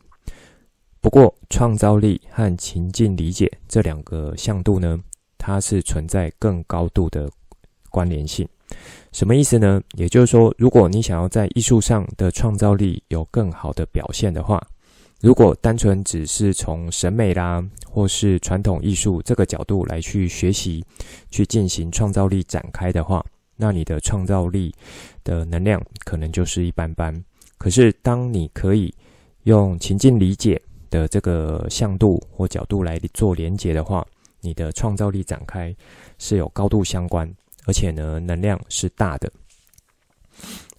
[0.99, 4.99] 不过，创造力和情境理解这两个向度呢，
[5.39, 7.27] 它是存在更高度的
[7.89, 8.47] 关联性。
[9.11, 9.81] 什么意思呢？
[9.93, 14.61] 也就是说，如果你想要在艺术上的创造力有更好的表现的话，
[15.21, 20.85] 如果单纯只是从审美啦，或是传统艺术这个角度来去学习，
[21.29, 23.25] 去进行创造力展开的话，
[23.61, 24.73] 那你的创造力
[25.23, 27.13] 的能量可能就是一般般。
[27.59, 28.91] 可是，当你可以
[29.43, 34.03] 用情境理解的这个向度或角度来做连结的话，
[34.39, 35.73] 你的创造力展开
[36.17, 37.31] 是有高度相关，
[37.67, 39.31] 而且呢，能量是大的。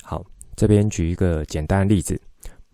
[0.03, 0.25] 好，
[0.57, 2.21] 这边举一个简单的例子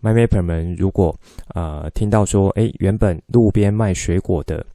[0.01, 1.15] ，MyMapper 们如果
[1.53, 4.65] 呃听到说，诶，原本路边卖水果的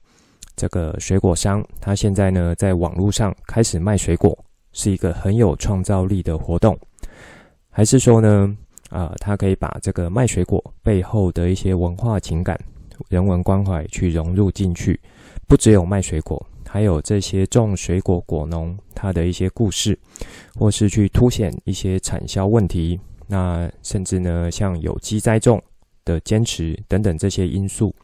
[0.55, 4.39] 这个水果商，他现在呢在网络上开始卖水果，
[4.75, 6.79] 是一个很有创造力的活动，
[7.71, 8.55] 还是说呢，
[8.91, 12.61] 啊、他可以把这个卖水果背后的一些文化情感、
[13.09, 15.01] 人文关怀去融入进去？
[15.47, 19.99] 不只有卖水果，还有这些种水果果农他的一些故事，
[20.59, 22.99] 或是去凸显一些产销问题。
[23.27, 25.63] 那甚至呢，像有机栽种
[26.05, 27.95] 的坚持等等这些因素，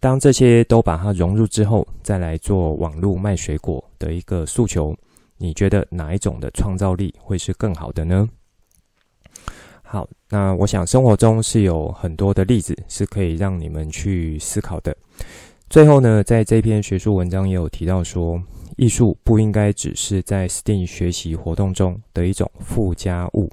[0.00, 4.94] 当这些都把它融入之后，再来做网络卖水果的一个诉求，
[5.38, 8.28] 你觉得哪一种的创造力会是更好的呢？
[9.82, 14.94] 好，那我想生活中是有很多的例子是可以让你们去思考的。
[15.70, 18.42] 最后呢，在这篇学术文章也有提到说，
[18.76, 23.50] 艺术不应该只是在 STEAM 学习活动中的一种附加物，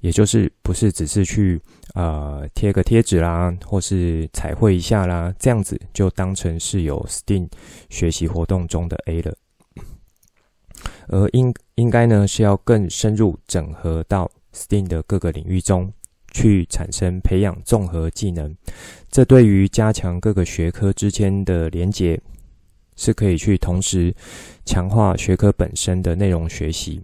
[0.00, 1.60] 也就是不是只是去
[1.94, 7.48] 呃贴个贴纸啦，或是彩绘一下啦，这样子就当成是有 STEAM
[7.90, 9.34] 学习活动中的 A 了，
[11.08, 15.92] 而应应该呢是要更深入整合到 STEAM 的各个领域中。
[16.30, 18.54] 去产生培养综合技能，
[19.10, 22.20] 这对于加强各个学科之间的连结，
[22.96, 24.14] 是可以去同时
[24.66, 27.00] 强化学科本身的内容学习，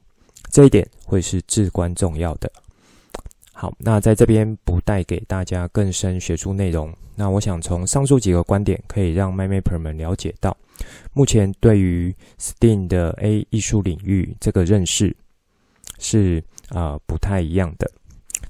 [0.51, 2.53] 这一点会是至关重要的。
[3.55, 10.55] 好，那在这边不带给大家更深学术内容，那我想从上述几个观点可以让 MyMapper 们了解到，
[11.13, 15.17] 目前对于 STEAM 的 A 艺术领域这个认识
[15.99, 17.91] 是啊、不太一样的。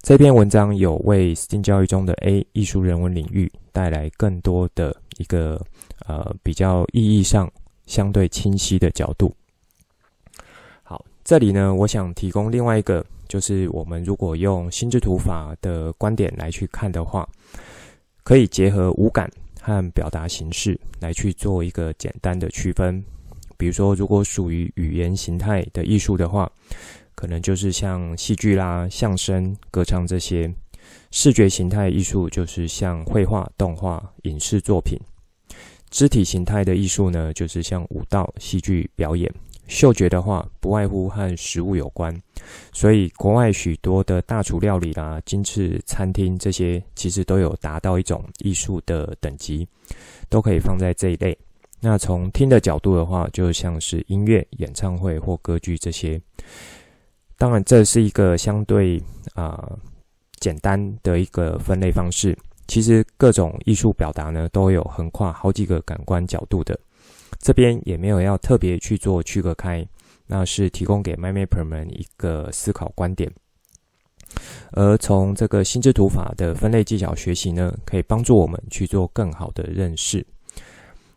[0.01, 5.61] 这篇文章有为 STEAM 教育中的 A 艺术人文领域带来更多的一个
[6.07, 7.51] 呃比较意义上
[7.87, 9.35] 相对清晰的角度。
[10.83, 17.29] 好，这里呢，我想提供另外一个，就是我们如果用心智图法的观点来去看的话，
[18.23, 19.31] 可以结合五感
[19.64, 23.03] 和表达形式来去做一个简单的区分。
[23.57, 26.53] 比如说，如果属于语言形态的艺术的话。
[27.16, 30.53] 可能就是像戏剧啦、相声、歌唱这些；
[31.12, 34.98] 视觉形态艺术就是像绘画、动画、影视作品；
[35.90, 39.31] 肢体形态的艺术呢，就是像舞蹈、戏剧表演；
[39.68, 42.12] 嗅觉的话，不外乎和食物有关。
[42.73, 49.67] 所以，国外许多的大厨料理啦、精致餐厅这些，其实都有达到一种艺术的等级，
[50.29, 51.37] 都可以放在这一类。
[51.81, 56.21] 那从听的角度的话，就像是音乐、演唱会或歌剧这些。
[57.37, 59.03] 当然，这是一个相对
[59.35, 59.71] 啊、
[60.41, 62.37] 简单的一个分类方式。
[62.67, 66.79] 其实各种艺术表达呢，都有横跨好几个感官角度的。
[67.39, 69.87] 这边也没有要特别去做区隔开，
[70.27, 73.33] 那是提供给 MyMapper 们一个思考观点。
[74.73, 80.27] 而从这个心智图法的分类技巧学习呢，可以帮助我们去做更好的认识。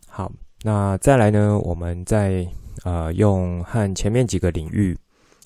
[0.06, 0.30] 好，
[0.62, 2.46] 那再来呢，我们再
[2.84, 4.96] 呃用和前面几个领域。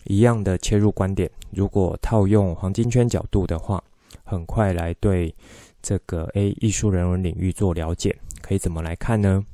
[0.06, 3.80] 一样的切入观点，如果套用黄金圈角度的话，
[4.24, 5.32] 很快来对
[5.80, 9.46] 这个 A 艺术人文领域做了解，可以怎么来看呢？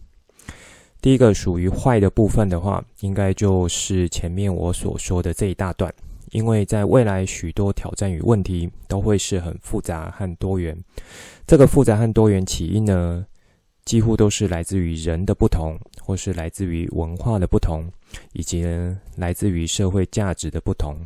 [1.01, 5.93] 第一个属于坏的部分的话，应该就是前面我所说的这一大段，
[6.33, 10.77] 因为在未来许多挑战与问题都会是很复杂和多元。
[11.47, 13.25] 这个复杂和多元起因呢，
[13.85, 17.85] 几乎都是来自于人的不同，或是来自于文化的不同。
[18.33, 20.97] 以及呢，来自于社会价值的不同。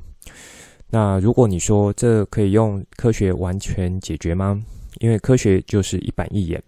[0.88, 4.62] 那如果你说这可以用科学完全解决吗？
[5.00, 6.62] 因为科学就是一板一眼，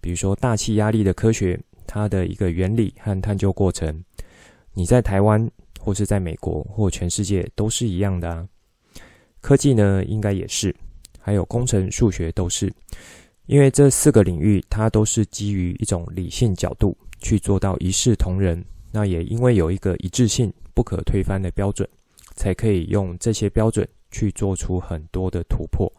[0.00, 1.56] 比如说大气压力的科学，
[1.86, 4.04] 它的一个原理和探究过程，
[4.74, 8.46] 你在台湾或是在美国或全世界都是一样的啊。
[9.40, 10.74] 科技呢，应该也是，
[11.18, 12.72] 还有工程、数学都是，
[13.46, 18.62] 因为这四个领域它都是基于一种理性角度去做到一视同仁。
[18.92, 21.88] 那也因为有一个一致性、不可推翻的标准，
[22.34, 25.90] 才可以用这些标准去做出很多的突破。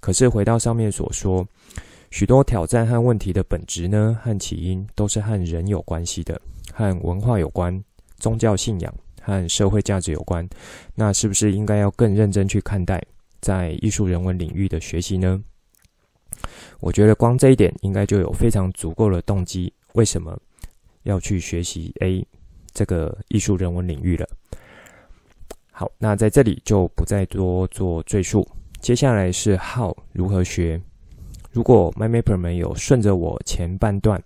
[0.00, 1.46] 可是回到上面所说，
[2.12, 6.38] 许多挑战和问题的本质呢，和起因都是和人有关系的，
[6.70, 7.82] 和文化有关、
[8.18, 10.46] 宗教信仰和社会价值有关。
[10.94, 13.02] 那是不是应该要更认真去看待
[13.40, 15.42] 在艺术人文领域的学习呢？
[16.80, 19.72] 我觉得光这一点应该就有非常足够的动机。
[19.94, 20.38] 为什么？
[21.04, 22.24] 要去学习 A
[22.74, 24.28] 这个艺术人文领域了。
[25.70, 28.46] 好，那在这里就不再多做赘述。
[28.82, 30.78] 接下来是 How 如何学。
[31.52, 34.22] 如果 MyMapper 们有顺着我前半段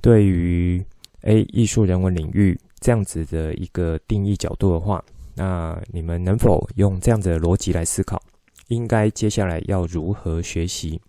[0.00, 0.84] 对于
[1.22, 5.02] A 艺术人文领域这样子的一个定义角度的话，
[5.34, 8.22] 那你们能否用这样子的逻辑来思考？
[8.68, 11.00] 应该接下来要如何学习？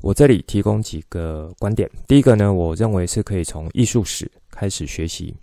[0.00, 1.88] 我这里提供几个观点。
[2.06, 5.34] 第一个呢，我认为是可以从艺术史开始学习。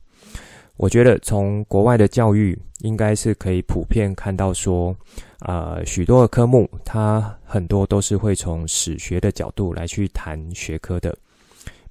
[0.79, 4.95] 我觉得从国外的教育应该是可以普遍看到说，
[5.39, 11.13] 呃，许多的科目它很多都是会从史学的角度来去谈学科的，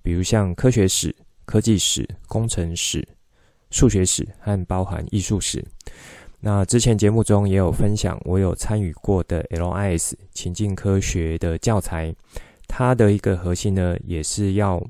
[0.03, 1.15] 比如像科学史、
[1.45, 3.07] 科技史、工程史、
[3.71, 5.63] 数学史和包含艺术史。
[6.41, 12.15] 那之前节目中也有分享，我有参与过的 LIS 情境科学的教材。
[12.67, 14.83] 它的一个核心呢，也是要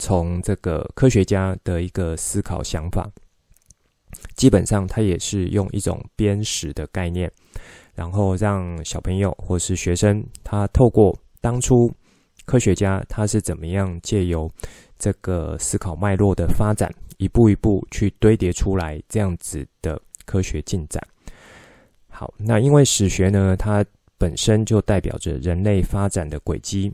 [0.00, 3.08] 从这个科学家的一个思考想法，
[4.34, 7.30] 基本上它也是用一种编史的概念，
[7.94, 11.92] 然后让小朋友或是学生，他透过当初
[12.46, 14.50] 科学家他是怎么样借由
[14.98, 21.00] 这个思考脉络的发展，一步一步去堆叠出来这样子的科学进展。
[22.08, 23.84] 好，那因为史学呢，它
[24.18, 26.92] 本身就代表着人类发展的轨迹，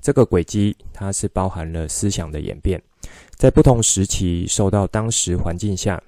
[0.00, 2.80] 这个轨迹它是包含了思想的演变，
[3.36, 6.02] 在不同时期受到当时环境下，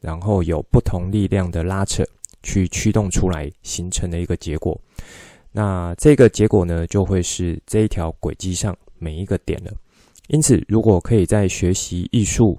[0.00, 2.04] 然后有不同力量的拉扯，
[2.42, 4.80] 去驱动出来形成的一个结果。
[5.52, 9.72] 那这个结果呢，就会是这一条轨迹上每一个点了。
[10.28, 12.58] 因此，如果可以在学习艺术，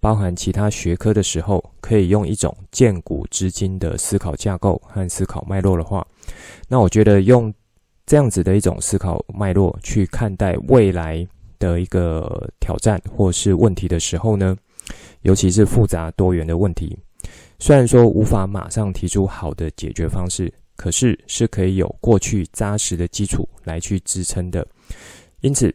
[0.00, 6.06] 包含其他学科的时候，可以用一种见古知今的思考架构和思考脉络的话，
[6.68, 7.52] 那我觉得用
[8.06, 11.26] 这样子的一种思考脉络去看待未来
[11.58, 14.56] 的一个挑战或是问题的时候呢，
[15.22, 16.96] 尤其是复杂多元的问题，
[17.58, 24.64] 虽然说无法马上提出好的解决方式，可是是可以有过去扎实的基础来去支撑的。
[25.40, 25.74] 因此，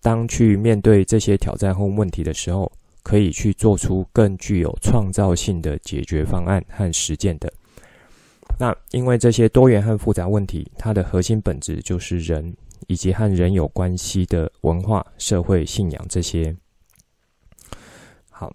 [0.00, 2.70] 当去面对这些挑战或问题的时候，
[3.02, 7.52] 可以去做出更具有创造性的解决方案和实践的。
[8.58, 12.54] 那因为这些多元和复杂问题，它的核心本质就是人
[12.86, 16.54] 以及和人有关系的文化、社会、信仰这些。
[18.30, 18.54] 好，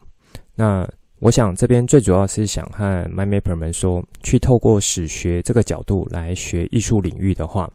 [0.55, 0.87] 那
[1.19, 7.69] 我想这边最主要是想和 MyMapper 们说，去透过史学这个角度来学艺术领域的话，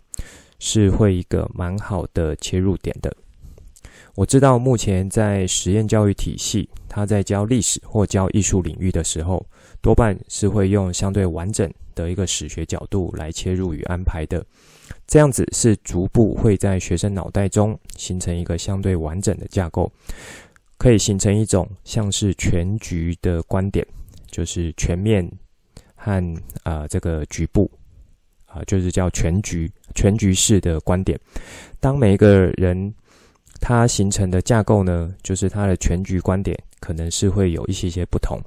[0.59, 3.15] 是会一个蛮好的切入点的。
[4.15, 9.45] 我知道目前在实验教育体系，他在教历史或教艺术领域的时候，
[9.85, 14.43] 多半是会用相对完整的一个史学角度来切入与安排的。
[15.07, 19.93] 这样子是逐步会在学生脑袋中形成一个相对完整的架构，
[20.79, 23.87] 可以形成一种像是全局的观点，
[24.31, 25.31] 就是全面
[25.95, 27.71] 和啊、这个局部
[28.47, 31.21] 啊、就是叫全局全局式的观点。
[31.79, 32.95] 当每一个人。
[33.61, 38.39] 他形成的架构呢，就是他的全局观点可能是会有一些些不同。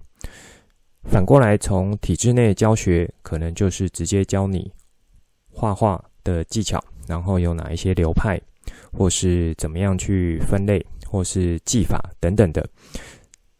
[1.03, 4.71] 反过来，从体制内教学，可能就是直接教你
[5.51, 8.39] 画画的技巧，然后有哪一些流派，
[8.91, 12.67] 或是怎么样去分类，或是技法等等的。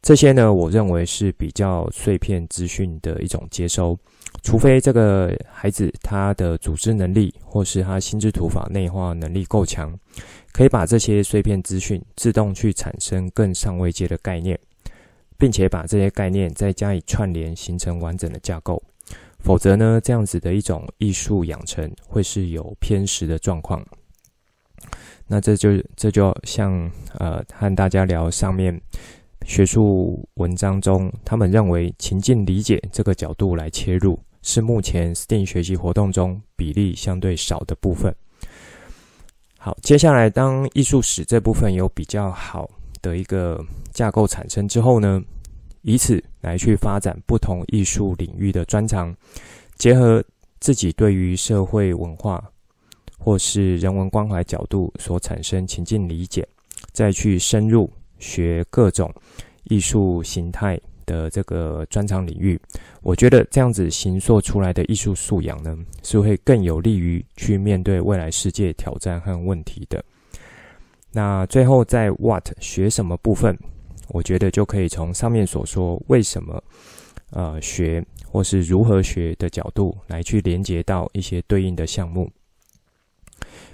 [0.02, 3.98] 这些呢，我认为是比较碎片资讯的一种接收。
[4.44, 9.98] 除非这个孩子他的组织能力，或是他心智图法内化能力够强，
[10.52, 14.58] 可以把这些碎片资讯自动去产生更上位阶的概念，
[15.38, 18.82] 并且把这些概念再加以串联，形成完整的架构。
[19.40, 23.86] 否则呢，这样子的一种艺术养成会是有偏食的状况。
[25.28, 28.82] 那这就这就像呃，和大家聊上面。
[29.46, 38.14] 学术文章中，他们认为情境理解这个角度来切入，是目前 STEAM 学习活动中比例相对少的部分。
[39.58, 42.70] 好，接下来当艺术史这部分有比较好
[43.02, 45.22] 的一个架构产生之后呢，
[45.82, 49.16] 以此来去发展不同艺术领域的专长，
[49.76, 50.24] 结合
[50.60, 52.44] 自己对于社会文化
[53.18, 56.48] 或是人文关怀角度所产生情境理解，
[56.92, 59.14] 再去深入学各种
[59.66, 62.60] 艺术形态的这个专长领域，
[63.02, 70.04] 我觉得这样子形塑出来的艺术素养呢，是会更有利于去面对未来世界挑战和问题的。
[71.18, 73.58] 那最后在 What 学什么部分，
[74.10, 76.64] 我觉得就可以从上面所说为什么
[77.32, 82.32] 呃学或是如何学的角度来去连接到一些对应的项目。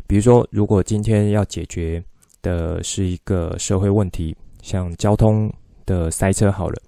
[0.07, 2.01] 比如说，如果今天要解决
[2.41, 5.53] 的是一个社会问题，像交通
[5.85, 6.81] 的塞车，好了，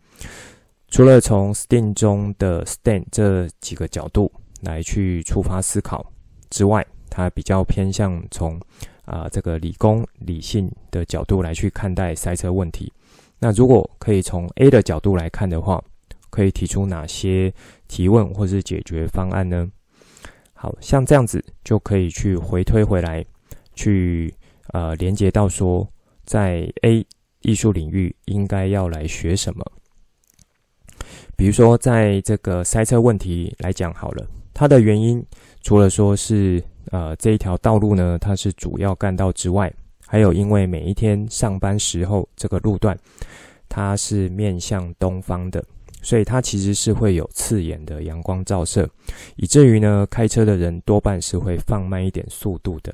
[0.88, 4.32] 除了从 STEAM 中的 STEM 这几个角度
[4.62, 6.10] 来去出发思考
[6.50, 8.58] 之外，它比较偏向从
[9.06, 12.92] 啊、这个理工理性的角度来去看待塞车问题。
[13.40, 15.84] 那如果可以从 A 的角度来看的话，
[16.30, 17.54] 可以提出哪些
[17.88, 19.70] 提问或是解决方案呢？
[20.54, 23.24] 好像这样子就可以去回推回来，
[23.76, 24.34] 去
[24.70, 25.88] 呃连接到说，
[26.26, 27.06] 在 A
[27.42, 29.64] 艺术领域应该要来学什么。
[31.38, 35.24] 比如说，在这个塞车问题来讲好了，它的原因
[35.62, 39.72] 除了说是呃这一条道路呢，它是主要干道之外，
[40.06, 42.98] 还有因为每一天上班时候这个路段
[43.70, 45.64] 它是面向东方的。
[46.02, 48.88] 所以它其实是会有刺眼的阳光照射，
[49.38, 52.94] 以至于呢，开车的人多半是会放慢一点速度的。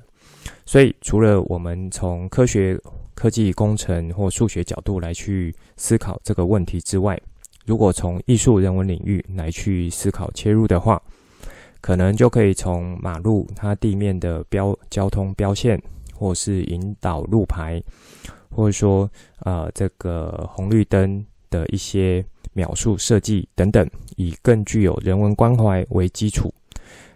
[0.66, 2.80] 所以，除了我们从科学、
[3.14, 7.20] 科技、工程或数学角度来去思考这个问题之外，
[7.66, 11.02] 如果从艺术人文领域来去思考切入的话，
[11.82, 15.82] 可能就可以从马路它地面的标交通标线，
[16.14, 17.84] 或是引导路牌，
[18.50, 19.10] 或者说
[19.40, 22.24] 呃这个红绿灯的一些。
[22.54, 26.54] 描述设计等等，以更具有人文关怀为基础，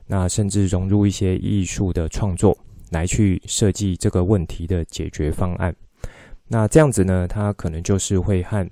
[0.07, 2.57] 那甚至融入一些艺术的创作
[2.89, 5.76] 来去设计这个问题的解决方案。
[6.47, 8.66] 那这样子呢，它可能就是会和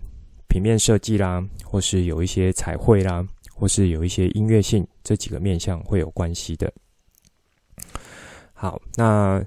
[0.48, 6.72] 平面设计啦，或是有一些彩绘啦，或是有一些音乐性这几个面向会有关系的。
[8.54, 9.44] 好，那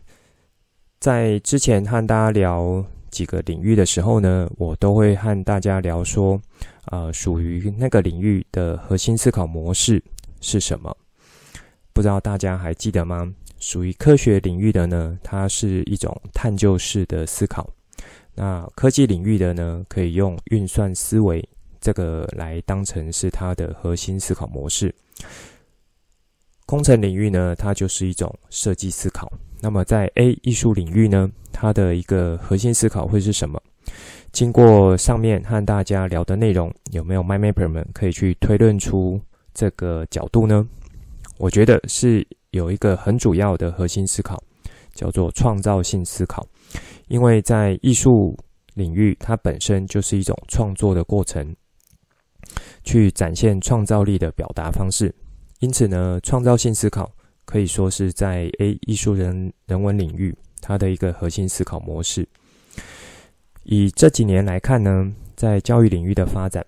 [0.98, 6.40] 在之前和大家聊几个领域的时候呢，我都会和大家聊说。
[6.92, 10.00] 呃，属于那个领域的核心思考模式
[10.40, 10.96] 是什么？
[11.92, 13.34] 不知道大家还记得吗？
[13.58, 17.64] 属于科学领域的呢，它是一种探究式的思考；
[18.36, 21.44] 那科技领域的呢，可以用运算思维
[21.80, 24.94] 这个来当成是它的核心思考模式。
[26.64, 29.30] 工程领域呢，它就是一种设计思考。
[29.60, 33.60] 那么在 A 艺术领域呢，它的一个核心思考会是什么？
[34.32, 39.20] 经过上面和大家聊的内容，有没有 MindMapper 们可以去推论出
[39.54, 40.68] 这个角度呢？
[41.38, 44.42] 我觉得是有一个很主要的核心思考，
[44.92, 46.46] 叫做创造性思考。
[47.06, 48.36] 因为在艺术
[48.74, 51.54] 领域，它本身就是一种创作的过程，
[52.84, 55.14] 去展现创造力的表达方式。
[55.60, 57.10] 因此呢，创造性思考
[57.44, 62.28] 可以说是在 A 艺术人人文领域它的一个核心思考模式。
[63.62, 66.64] 以这几年来看呢，在教育领域的发展，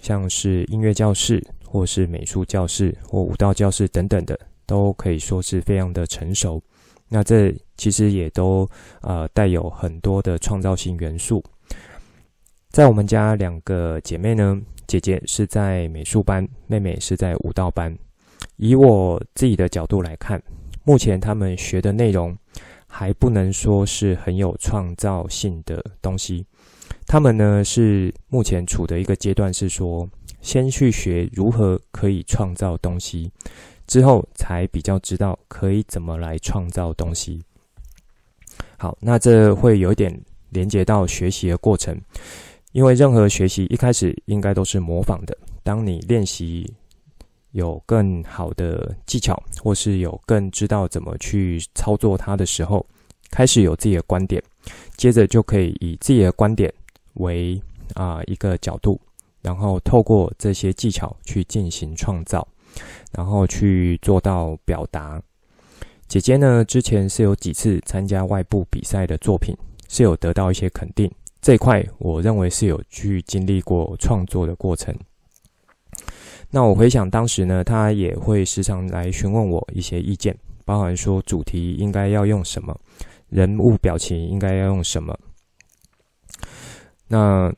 [0.00, 6.62] 像是音乐教室，或是美术教室，或舞蹈教室等等的，都可以说是非常的成熟。
[7.08, 8.68] 那这其实也都
[9.00, 11.42] 呃带有很多的创造性元素。
[12.70, 17.96] 在我们家两个姐妹呢，姐姐是在美术班，妹妹是在舞蹈班。
[18.56, 20.42] 以我自己的角度来看，
[20.84, 22.36] 目前他们学的内容。
[22.88, 26.46] 还不能说是很有创造性的东西，
[27.06, 30.08] 他们呢是目前处的一个阶段，是说
[30.40, 33.30] 先去学如何可以创造东西，
[33.86, 37.42] 之后才比较知道可以怎么来创造东西。
[38.78, 40.18] 好，那这会有一点
[40.48, 41.94] 连接到学习的过程，
[42.76, 46.70] 因为任何学习一开始应该都是模仿的，当你练习。
[47.52, 52.84] 有更好的技巧，或是有更知道怎么去操作它的时候，
[53.30, 54.42] 开始有自己的观点，
[54.98, 56.70] 接着就可以以自己的观点
[57.14, 57.58] 为
[57.94, 59.00] 啊、一个角度，
[59.40, 62.46] 然后透过这些技巧去进行创造，
[63.10, 65.18] 然后去做到表达。
[66.08, 69.56] 姐姐呢，之前是有几次参加外部比赛的作品，
[69.88, 71.10] 是有得到一些肯定，
[71.40, 74.94] 这一块我认为是有去经历过创作的过程。
[76.50, 82.74] 那我回想当时呢，他也会时常来询问我一些意见，包含说主题应该要用什么，
[83.28, 85.16] 人物表情应该要用什么。
[87.08, 87.52] 那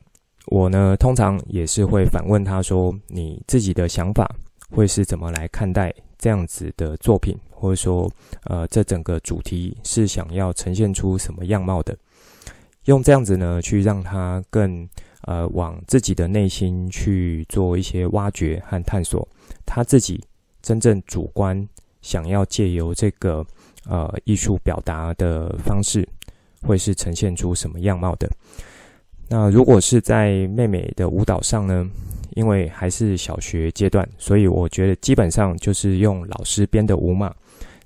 [0.47, 4.35] 我呢，通常也是会反问他说：“你自己的想法
[4.71, 8.11] 会是怎么来看待这样子的作品，或者说，
[8.45, 11.95] 呃，这整个主题是想要呈现出什么样貌的？”
[12.85, 14.87] 用这样子呢，去让他更
[15.21, 19.27] 呃往自己的内心去做一些挖掘和探索，
[19.65, 20.23] 他自己
[20.61, 21.67] 真正主观
[22.01, 23.45] 想要借由这个
[23.87, 26.07] 呃艺术表达的方式，
[26.61, 28.29] 会是呈现出什么样貌的？
[29.27, 31.89] 那如果是在妹妹的舞蹈上呢？
[32.35, 37.33] 因为还是小学阶段，所以我觉得基本上就是用老师编的舞码，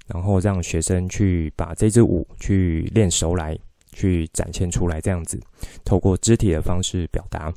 [0.05, 3.57] 然后让学生去把这支舞去练熟来，
[3.93, 5.39] 去展现出来，这样子
[5.85, 7.53] 透过肢体的方式表达。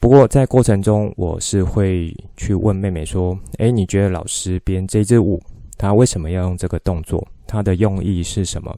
[0.00, 5.42] 不过在过程中，我是会去问妹妹说：“诶，你觉得老师编这支舞，
[5.76, 7.26] 他为什么要用这个动作？
[7.46, 8.74] 他的用意是什么？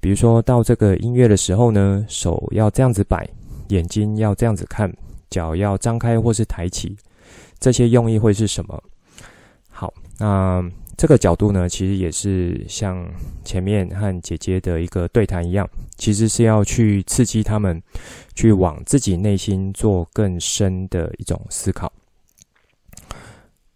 [0.00, 3.28] 比如说到这个音乐的时候呢，手要这样子摆。”
[3.68, 4.90] 眼睛要这样子看，
[5.28, 6.96] 脚要张开或是抬起，
[7.58, 8.82] 这些用意会是什么？
[9.68, 10.66] 好，那
[10.98, 13.08] 这个角度呢，其实也是像
[13.44, 15.64] 前面和姐姐的一个对谈一样，
[15.96, 17.80] 其实是要去刺激他们，
[18.34, 21.90] 去往自己内心做更深的一种思考。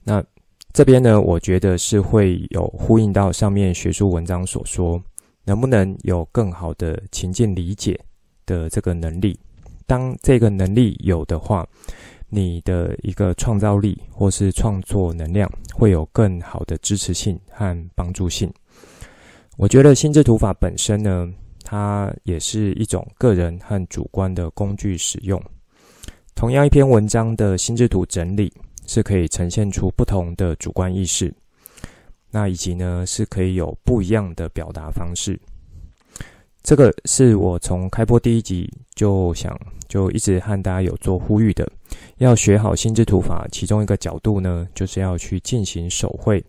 [0.02, 0.22] 那
[0.72, 5.00] 这边呢，我觉得是会有呼应到上面学术文章所说，
[5.44, 7.96] 能不能有更好的情境理解
[8.44, 9.38] 的这个能力。
[9.86, 11.64] 当这个能力有的话，
[12.34, 18.50] 你的一个创造力或是创作能量会有更好的支持性和帮助性。
[19.58, 21.30] 我觉得心智图法本身呢，
[21.62, 25.38] 它也是一种个人和主观的工具使用。
[26.34, 28.50] 同样一篇文章的心智图整理
[28.86, 31.32] 是可以呈现出不同的主观意识，
[32.30, 35.38] 那以及呢是可以有不一样的表达方式。
[36.62, 39.54] 这个是我从开播第一集就想
[39.86, 41.70] 就一直和大家有做呼吁的，
[42.22, 43.46] 要学好心智图法。
[43.50, 46.42] 其中一个角度呢，就是要去进行手绘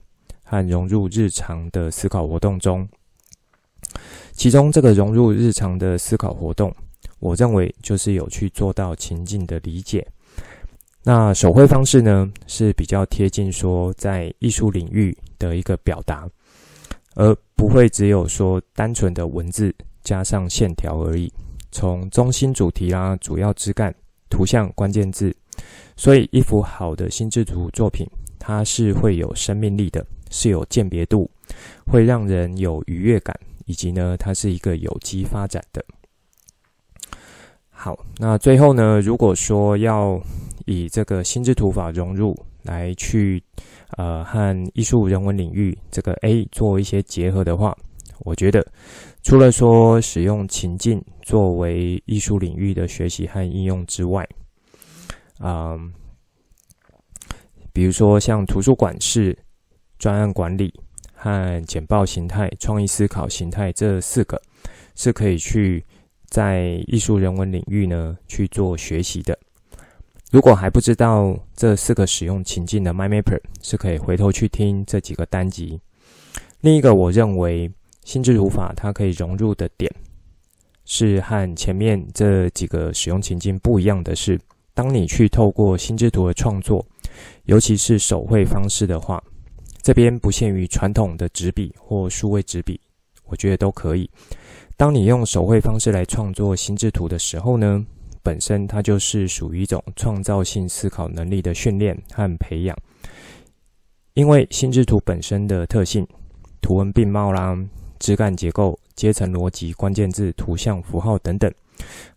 [0.44, 2.88] 和融入日常的思考活动中。
[4.32, 6.74] 其中这个融入日常的思考活动，
[7.20, 10.08] 我认为就是有去做到情境的理解。
[11.04, 16.30] 那手绘方式呢，是比较贴近说在艺术领域的一个表达，
[17.16, 19.74] 而不会只有说单纯的文字。
[20.04, 21.32] 加上线条而已，
[21.72, 23.96] 从中心主题啦、啊、主要枝干、
[24.30, 25.34] 图像、关键字，
[25.96, 28.08] 所以一幅好的心智图作品，
[28.40, 31.30] 它是会有生命力的，是有鉴别度，
[31.86, 35.84] 会让人有愉悦感，以及呢，它是一个有机发展的。
[37.70, 40.22] 好，那最后呢，如果说要
[40.66, 43.44] 以这个心智图法融入来去，
[43.98, 47.78] 呃，和艺术人文领域这个 A 做一些结合的话，
[48.20, 48.66] 我觉得。
[49.26, 54.28] 除了说使用情境作为艺术领域的学习和应用之外，
[55.44, 55.94] 嗯，
[57.72, 59.38] 比如说像图书馆式
[60.00, 60.74] 专案管理
[61.14, 64.42] 和简报形态、创意思考形态这四个，
[64.96, 65.86] 是可以去
[66.28, 69.38] 在艺术人文领域呢去做学习的。
[70.32, 75.80] 如果还不知道这四个使用情境的 My Mapper，是可以回头去听这几个单集。
[76.62, 77.72] 另一个，我认为。
[78.06, 79.90] 心智图法它可以融入的点，
[80.84, 84.38] 是和前面这几个使用情境不一样的是，
[84.74, 86.86] 当你去透过心智图的创作，
[87.46, 89.24] 尤其是手绘方式的话，
[89.82, 92.80] 这边不限于传统的纸笔或数位纸笔，
[93.26, 94.10] 我觉得都可以。
[94.76, 97.86] 当你用手绘方式来创作心智图的时候呢，
[98.24, 102.76] 本身它就是属于一种创造性思考能力的训练和培养，
[104.16, 106.08] 因为心智图本身的特性，
[106.62, 107.58] 图文并茂啦。
[108.00, 111.50] 枝干结构、阶层逻辑、关键字、图像、符号等等，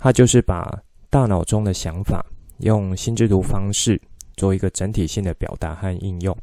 [0.01, 0.77] 它就是把
[1.09, 2.27] 大脑中的想法
[2.59, 4.01] 用心智图方式
[4.37, 6.37] 做一个整体性的表达和应用，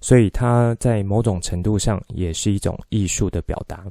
[0.00, 3.84] 所以它在某种程度上也是一种艺术的表达。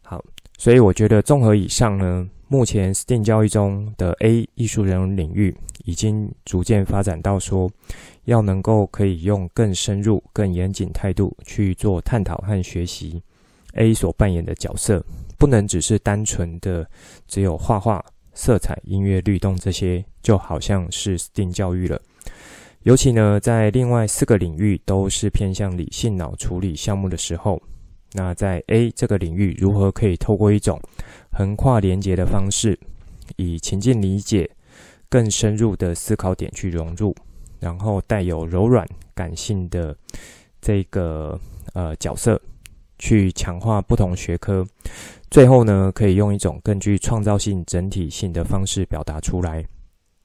[0.00, 0.22] 好，
[0.58, 5.54] 所以我觉得综合以上呢，目前 STEAM 教育中的 A 艺术人文领域
[5.84, 7.70] 已经逐渐发展到说，
[8.24, 13.22] 要能够可以用更深入、更严谨态度去做探讨和学习。
[13.74, 15.02] A 所扮演的角色
[15.38, 16.86] 不能只是单纯的
[17.26, 18.04] 只有画画、
[18.34, 22.00] 色彩、音乐、律动这些，就好像是 STEAM 教育了。
[22.82, 27.62] 尤其呢，在另外四个领域都是偏向理性脑处理项目的时候，
[28.12, 30.80] 那在 A 这个领域，如何可以透过一种
[31.30, 32.78] 横跨连接的方式，
[33.36, 34.50] 以情境理解
[35.08, 37.14] 更深入的思考点去融入，
[37.60, 39.96] 然后带有柔软感性的
[40.60, 41.38] 这个
[41.74, 42.40] 呃角色。
[42.98, 44.64] 去强化不同学科，
[45.32, 49.64] 最后呢，可以用一种更具创造性、整体性的方式表达出来。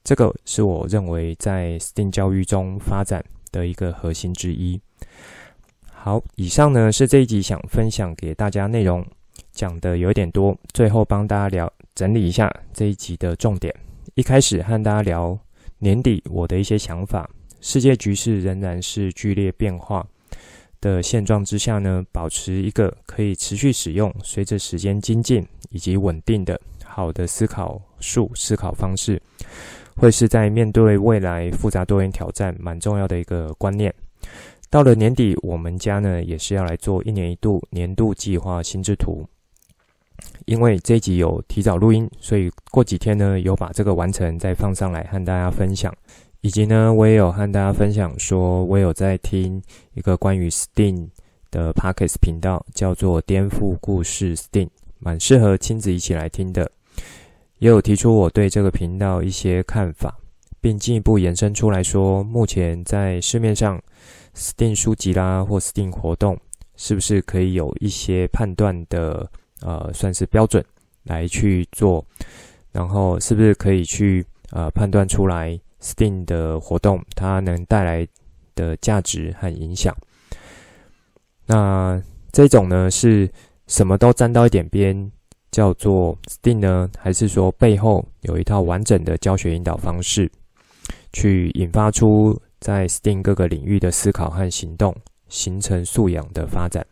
[0.04, 4.78] 这个是我认为在 STEAM 教育中发展的一个核心之一。
[5.90, 9.02] 好，以上呢是这一集想分享给大家内容，
[9.50, 13.74] 讲的有点多，最后帮大家聊整理一下这一集的重点。
[14.14, 15.38] 一开始和大家聊
[15.78, 17.26] 年底我的一些想法，
[17.62, 20.06] 世界局势仍然是剧烈变化
[20.80, 29.20] 的现状之下呢，保持一个可以持续使用，随着时间精进以及稳定的好的思考术、思考方式。
[29.96, 33.92] 会是在面对未来复杂多元挑战蛮重要的一个观念。
[34.70, 39.26] 到了年底，我们家呢也是要来做一年一度年度计划心智图。
[40.46, 45.92] 因为这一集有提早录音，所以过几天呢有把这个完成再放上来和大家分享。
[46.40, 49.60] 以及呢，我也有和大家分享说，我有在听
[49.94, 51.08] 一个关于 STEAM
[51.50, 54.68] 的 Podcast 频道，叫做颠覆故事 STEAM，
[55.00, 56.70] 蛮适合亲子一起来听的。
[57.58, 60.16] 也有提出我对这个频道一些看法，
[60.60, 63.80] 并进一步延伸出来说，目前在市面上
[64.36, 66.38] STEAM 书籍啦或 STEAM 活动，
[66.76, 69.28] 是不是可以有一些判断的
[69.60, 70.64] 呃，算是标准
[71.02, 72.04] 来去做，
[72.70, 78.06] 然后是不是可以去呃判断出来 STEAM 的活动它能带来
[78.54, 79.96] 的价值和影响？
[81.46, 82.02] 那
[82.32, 83.30] 这种呢是
[83.66, 85.10] 什么都沾到一点边？
[85.50, 90.30] 叫做 STEAM 呢，还是说背后有一套完整的教学引导方式，
[91.14, 94.94] 去引发出在 STEAM 各个领域的思考和行动，
[95.28, 96.86] 形成素养的发展，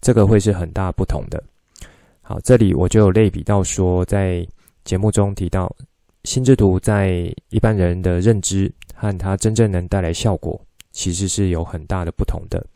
[0.00, 1.42] 这个会是很大不同的。
[2.22, 4.46] 好，这里我就有类比到说，在
[4.84, 5.74] 节目中提到
[6.26, 10.60] 心智图在一般人的认知和它真正能带来效果，
[10.90, 12.66] 其实是有很大的不同的。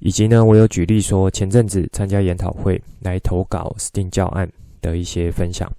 [0.00, 4.50] 以及呢，我有举例说，前阵子参加研讨会来投稿 STEAM 教案
[4.82, 5.70] 的一些分享。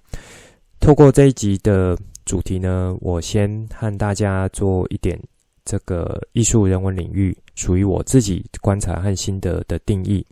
[0.80, 5.20] 透过这一集的主题呢，我先和大家做一点
[5.66, 10.24] 这个艺术人文领域属于我自己观察和心得的定义。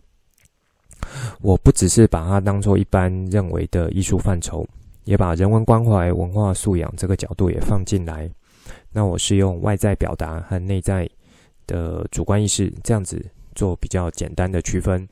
[1.41, 4.67] 我不只是把它当做一般认为的艺术范畴，
[5.03, 8.29] 也把人文关怀、文化素养这个角度也放进来。
[8.91, 11.09] 那我是用外在表达和内在
[11.67, 13.23] 的主观意识这样子。
[13.53, 15.05] 做比较简单的区分，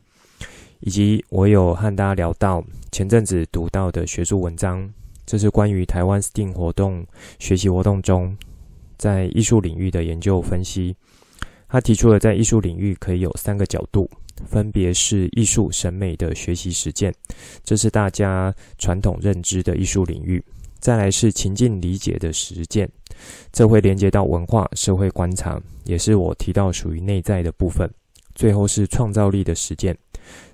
[0.80, 4.90] 以及我有和大家聊到前阵子读到的学术文章，
[5.26, 7.06] 这是关于台湾 STEAM 活动
[7.38, 8.36] 学习活动中
[8.98, 10.96] 在艺术领域的研究分析。
[11.68, 14.10] 他提出了在艺术领域可以有三个角度，
[14.48, 17.14] 分别是艺术审美的学习实践，
[17.64, 20.40] 这是大家传统认知的艺术领域；
[20.80, 22.90] 再来是情境理解的实践，
[23.52, 27.90] 这会连接到文化社会观察，也是我提到属于内在的部分。
[28.36, 29.98] 最后是创造力的实践，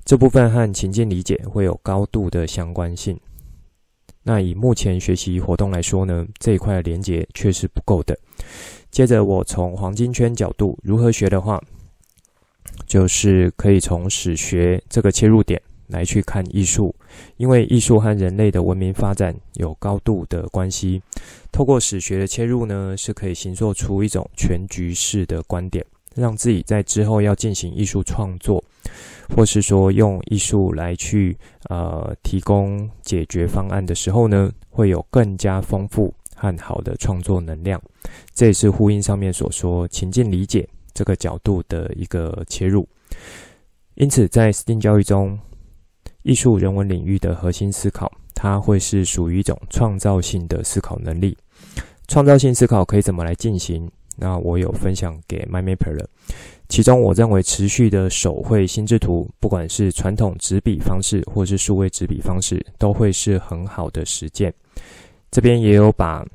[0.04, 3.20] 这部分和情境理解会有高度的相关性。
[4.24, 8.18] 那以目前学习活动来说呢，这一块连接确实不够的。
[8.90, 11.62] 接着我从黄金圈角度如何学的话，
[12.86, 16.94] 就是可以从史学这个切入点来去看艺术，
[17.38, 21.02] 因为艺术和人类的文明发展有高度的关系。
[21.52, 25.86] 透过史学的切入呢，是可以形塑出一种全局式的观点。
[26.16, 28.64] 让自己在之后要进行艺术创作，
[29.36, 31.38] 或是说用艺术来去
[31.70, 37.82] 呃提供解决方案的时候呢，会有更加丰富和好的创作能量。
[38.34, 40.66] 这也是呼应上面所说情境理解
[40.96, 42.88] 这个角度的一个切入。
[43.94, 45.40] 因此，在 STEAM 教育中，
[46.24, 51.38] 艺术人文领域的核心思考，它会是属于一种创造性的思考能力。
[52.08, 53.88] 创造性思考可以怎么来进行？
[54.18, 56.10] 那我有分享给 mymaper 了，
[56.70, 64.54] 其中我认为持续的手绘心智图，不管是传统纸笔方式或是数位纸笔方式，都会是很好的实践。
[65.32, 66.26] 这边也有把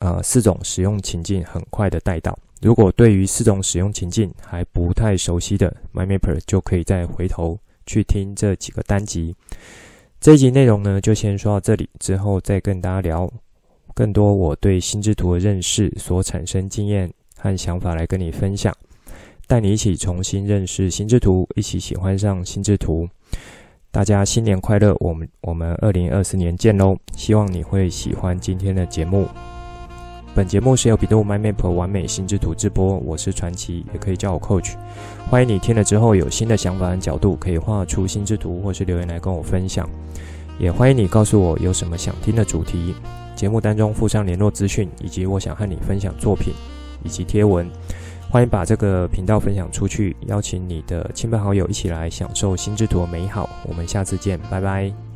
[0.00, 2.38] 呃四种使用情境很快的带到。
[2.60, 9.34] 如果对于四种使用情境还不太熟悉的 MyMapper，就可以再回头去听这几个单集。
[10.20, 13.32] 这一集内容呢，就先说到这里，之后再跟大家聊。
[13.94, 18.74] 更多我对心智图的认识所产生经验和想法来跟你分享，
[19.46, 23.08] 带你一起重新认识心智图，一起喜欢上心智图。
[23.90, 24.94] 大家新年快乐！
[25.00, 26.96] 我们我们二零二四年见喽！
[27.16, 29.26] 希望你会喜欢今天的节目。
[30.32, 34.74] 本节目是由 bEDU MyMap 完美心智图直播，我是传奇，也可以叫我 Coach。
[35.28, 39.88] 欢迎你听了之后有新的想法和角度，可以画出心智图或是留言来跟我分享。
[40.58, 42.94] 也欢迎你告诉我有什么想听的主题。
[43.34, 46.54] 节目当中附上联络资讯，以及我想和你分享作品
[47.02, 47.68] 以及贴文。
[48.30, 53.50] 欢迎把这个频道分享出去，邀请你的亲朋好友一起来享受心智图的美好。
[53.68, 55.09] 我们下次见，拜拜。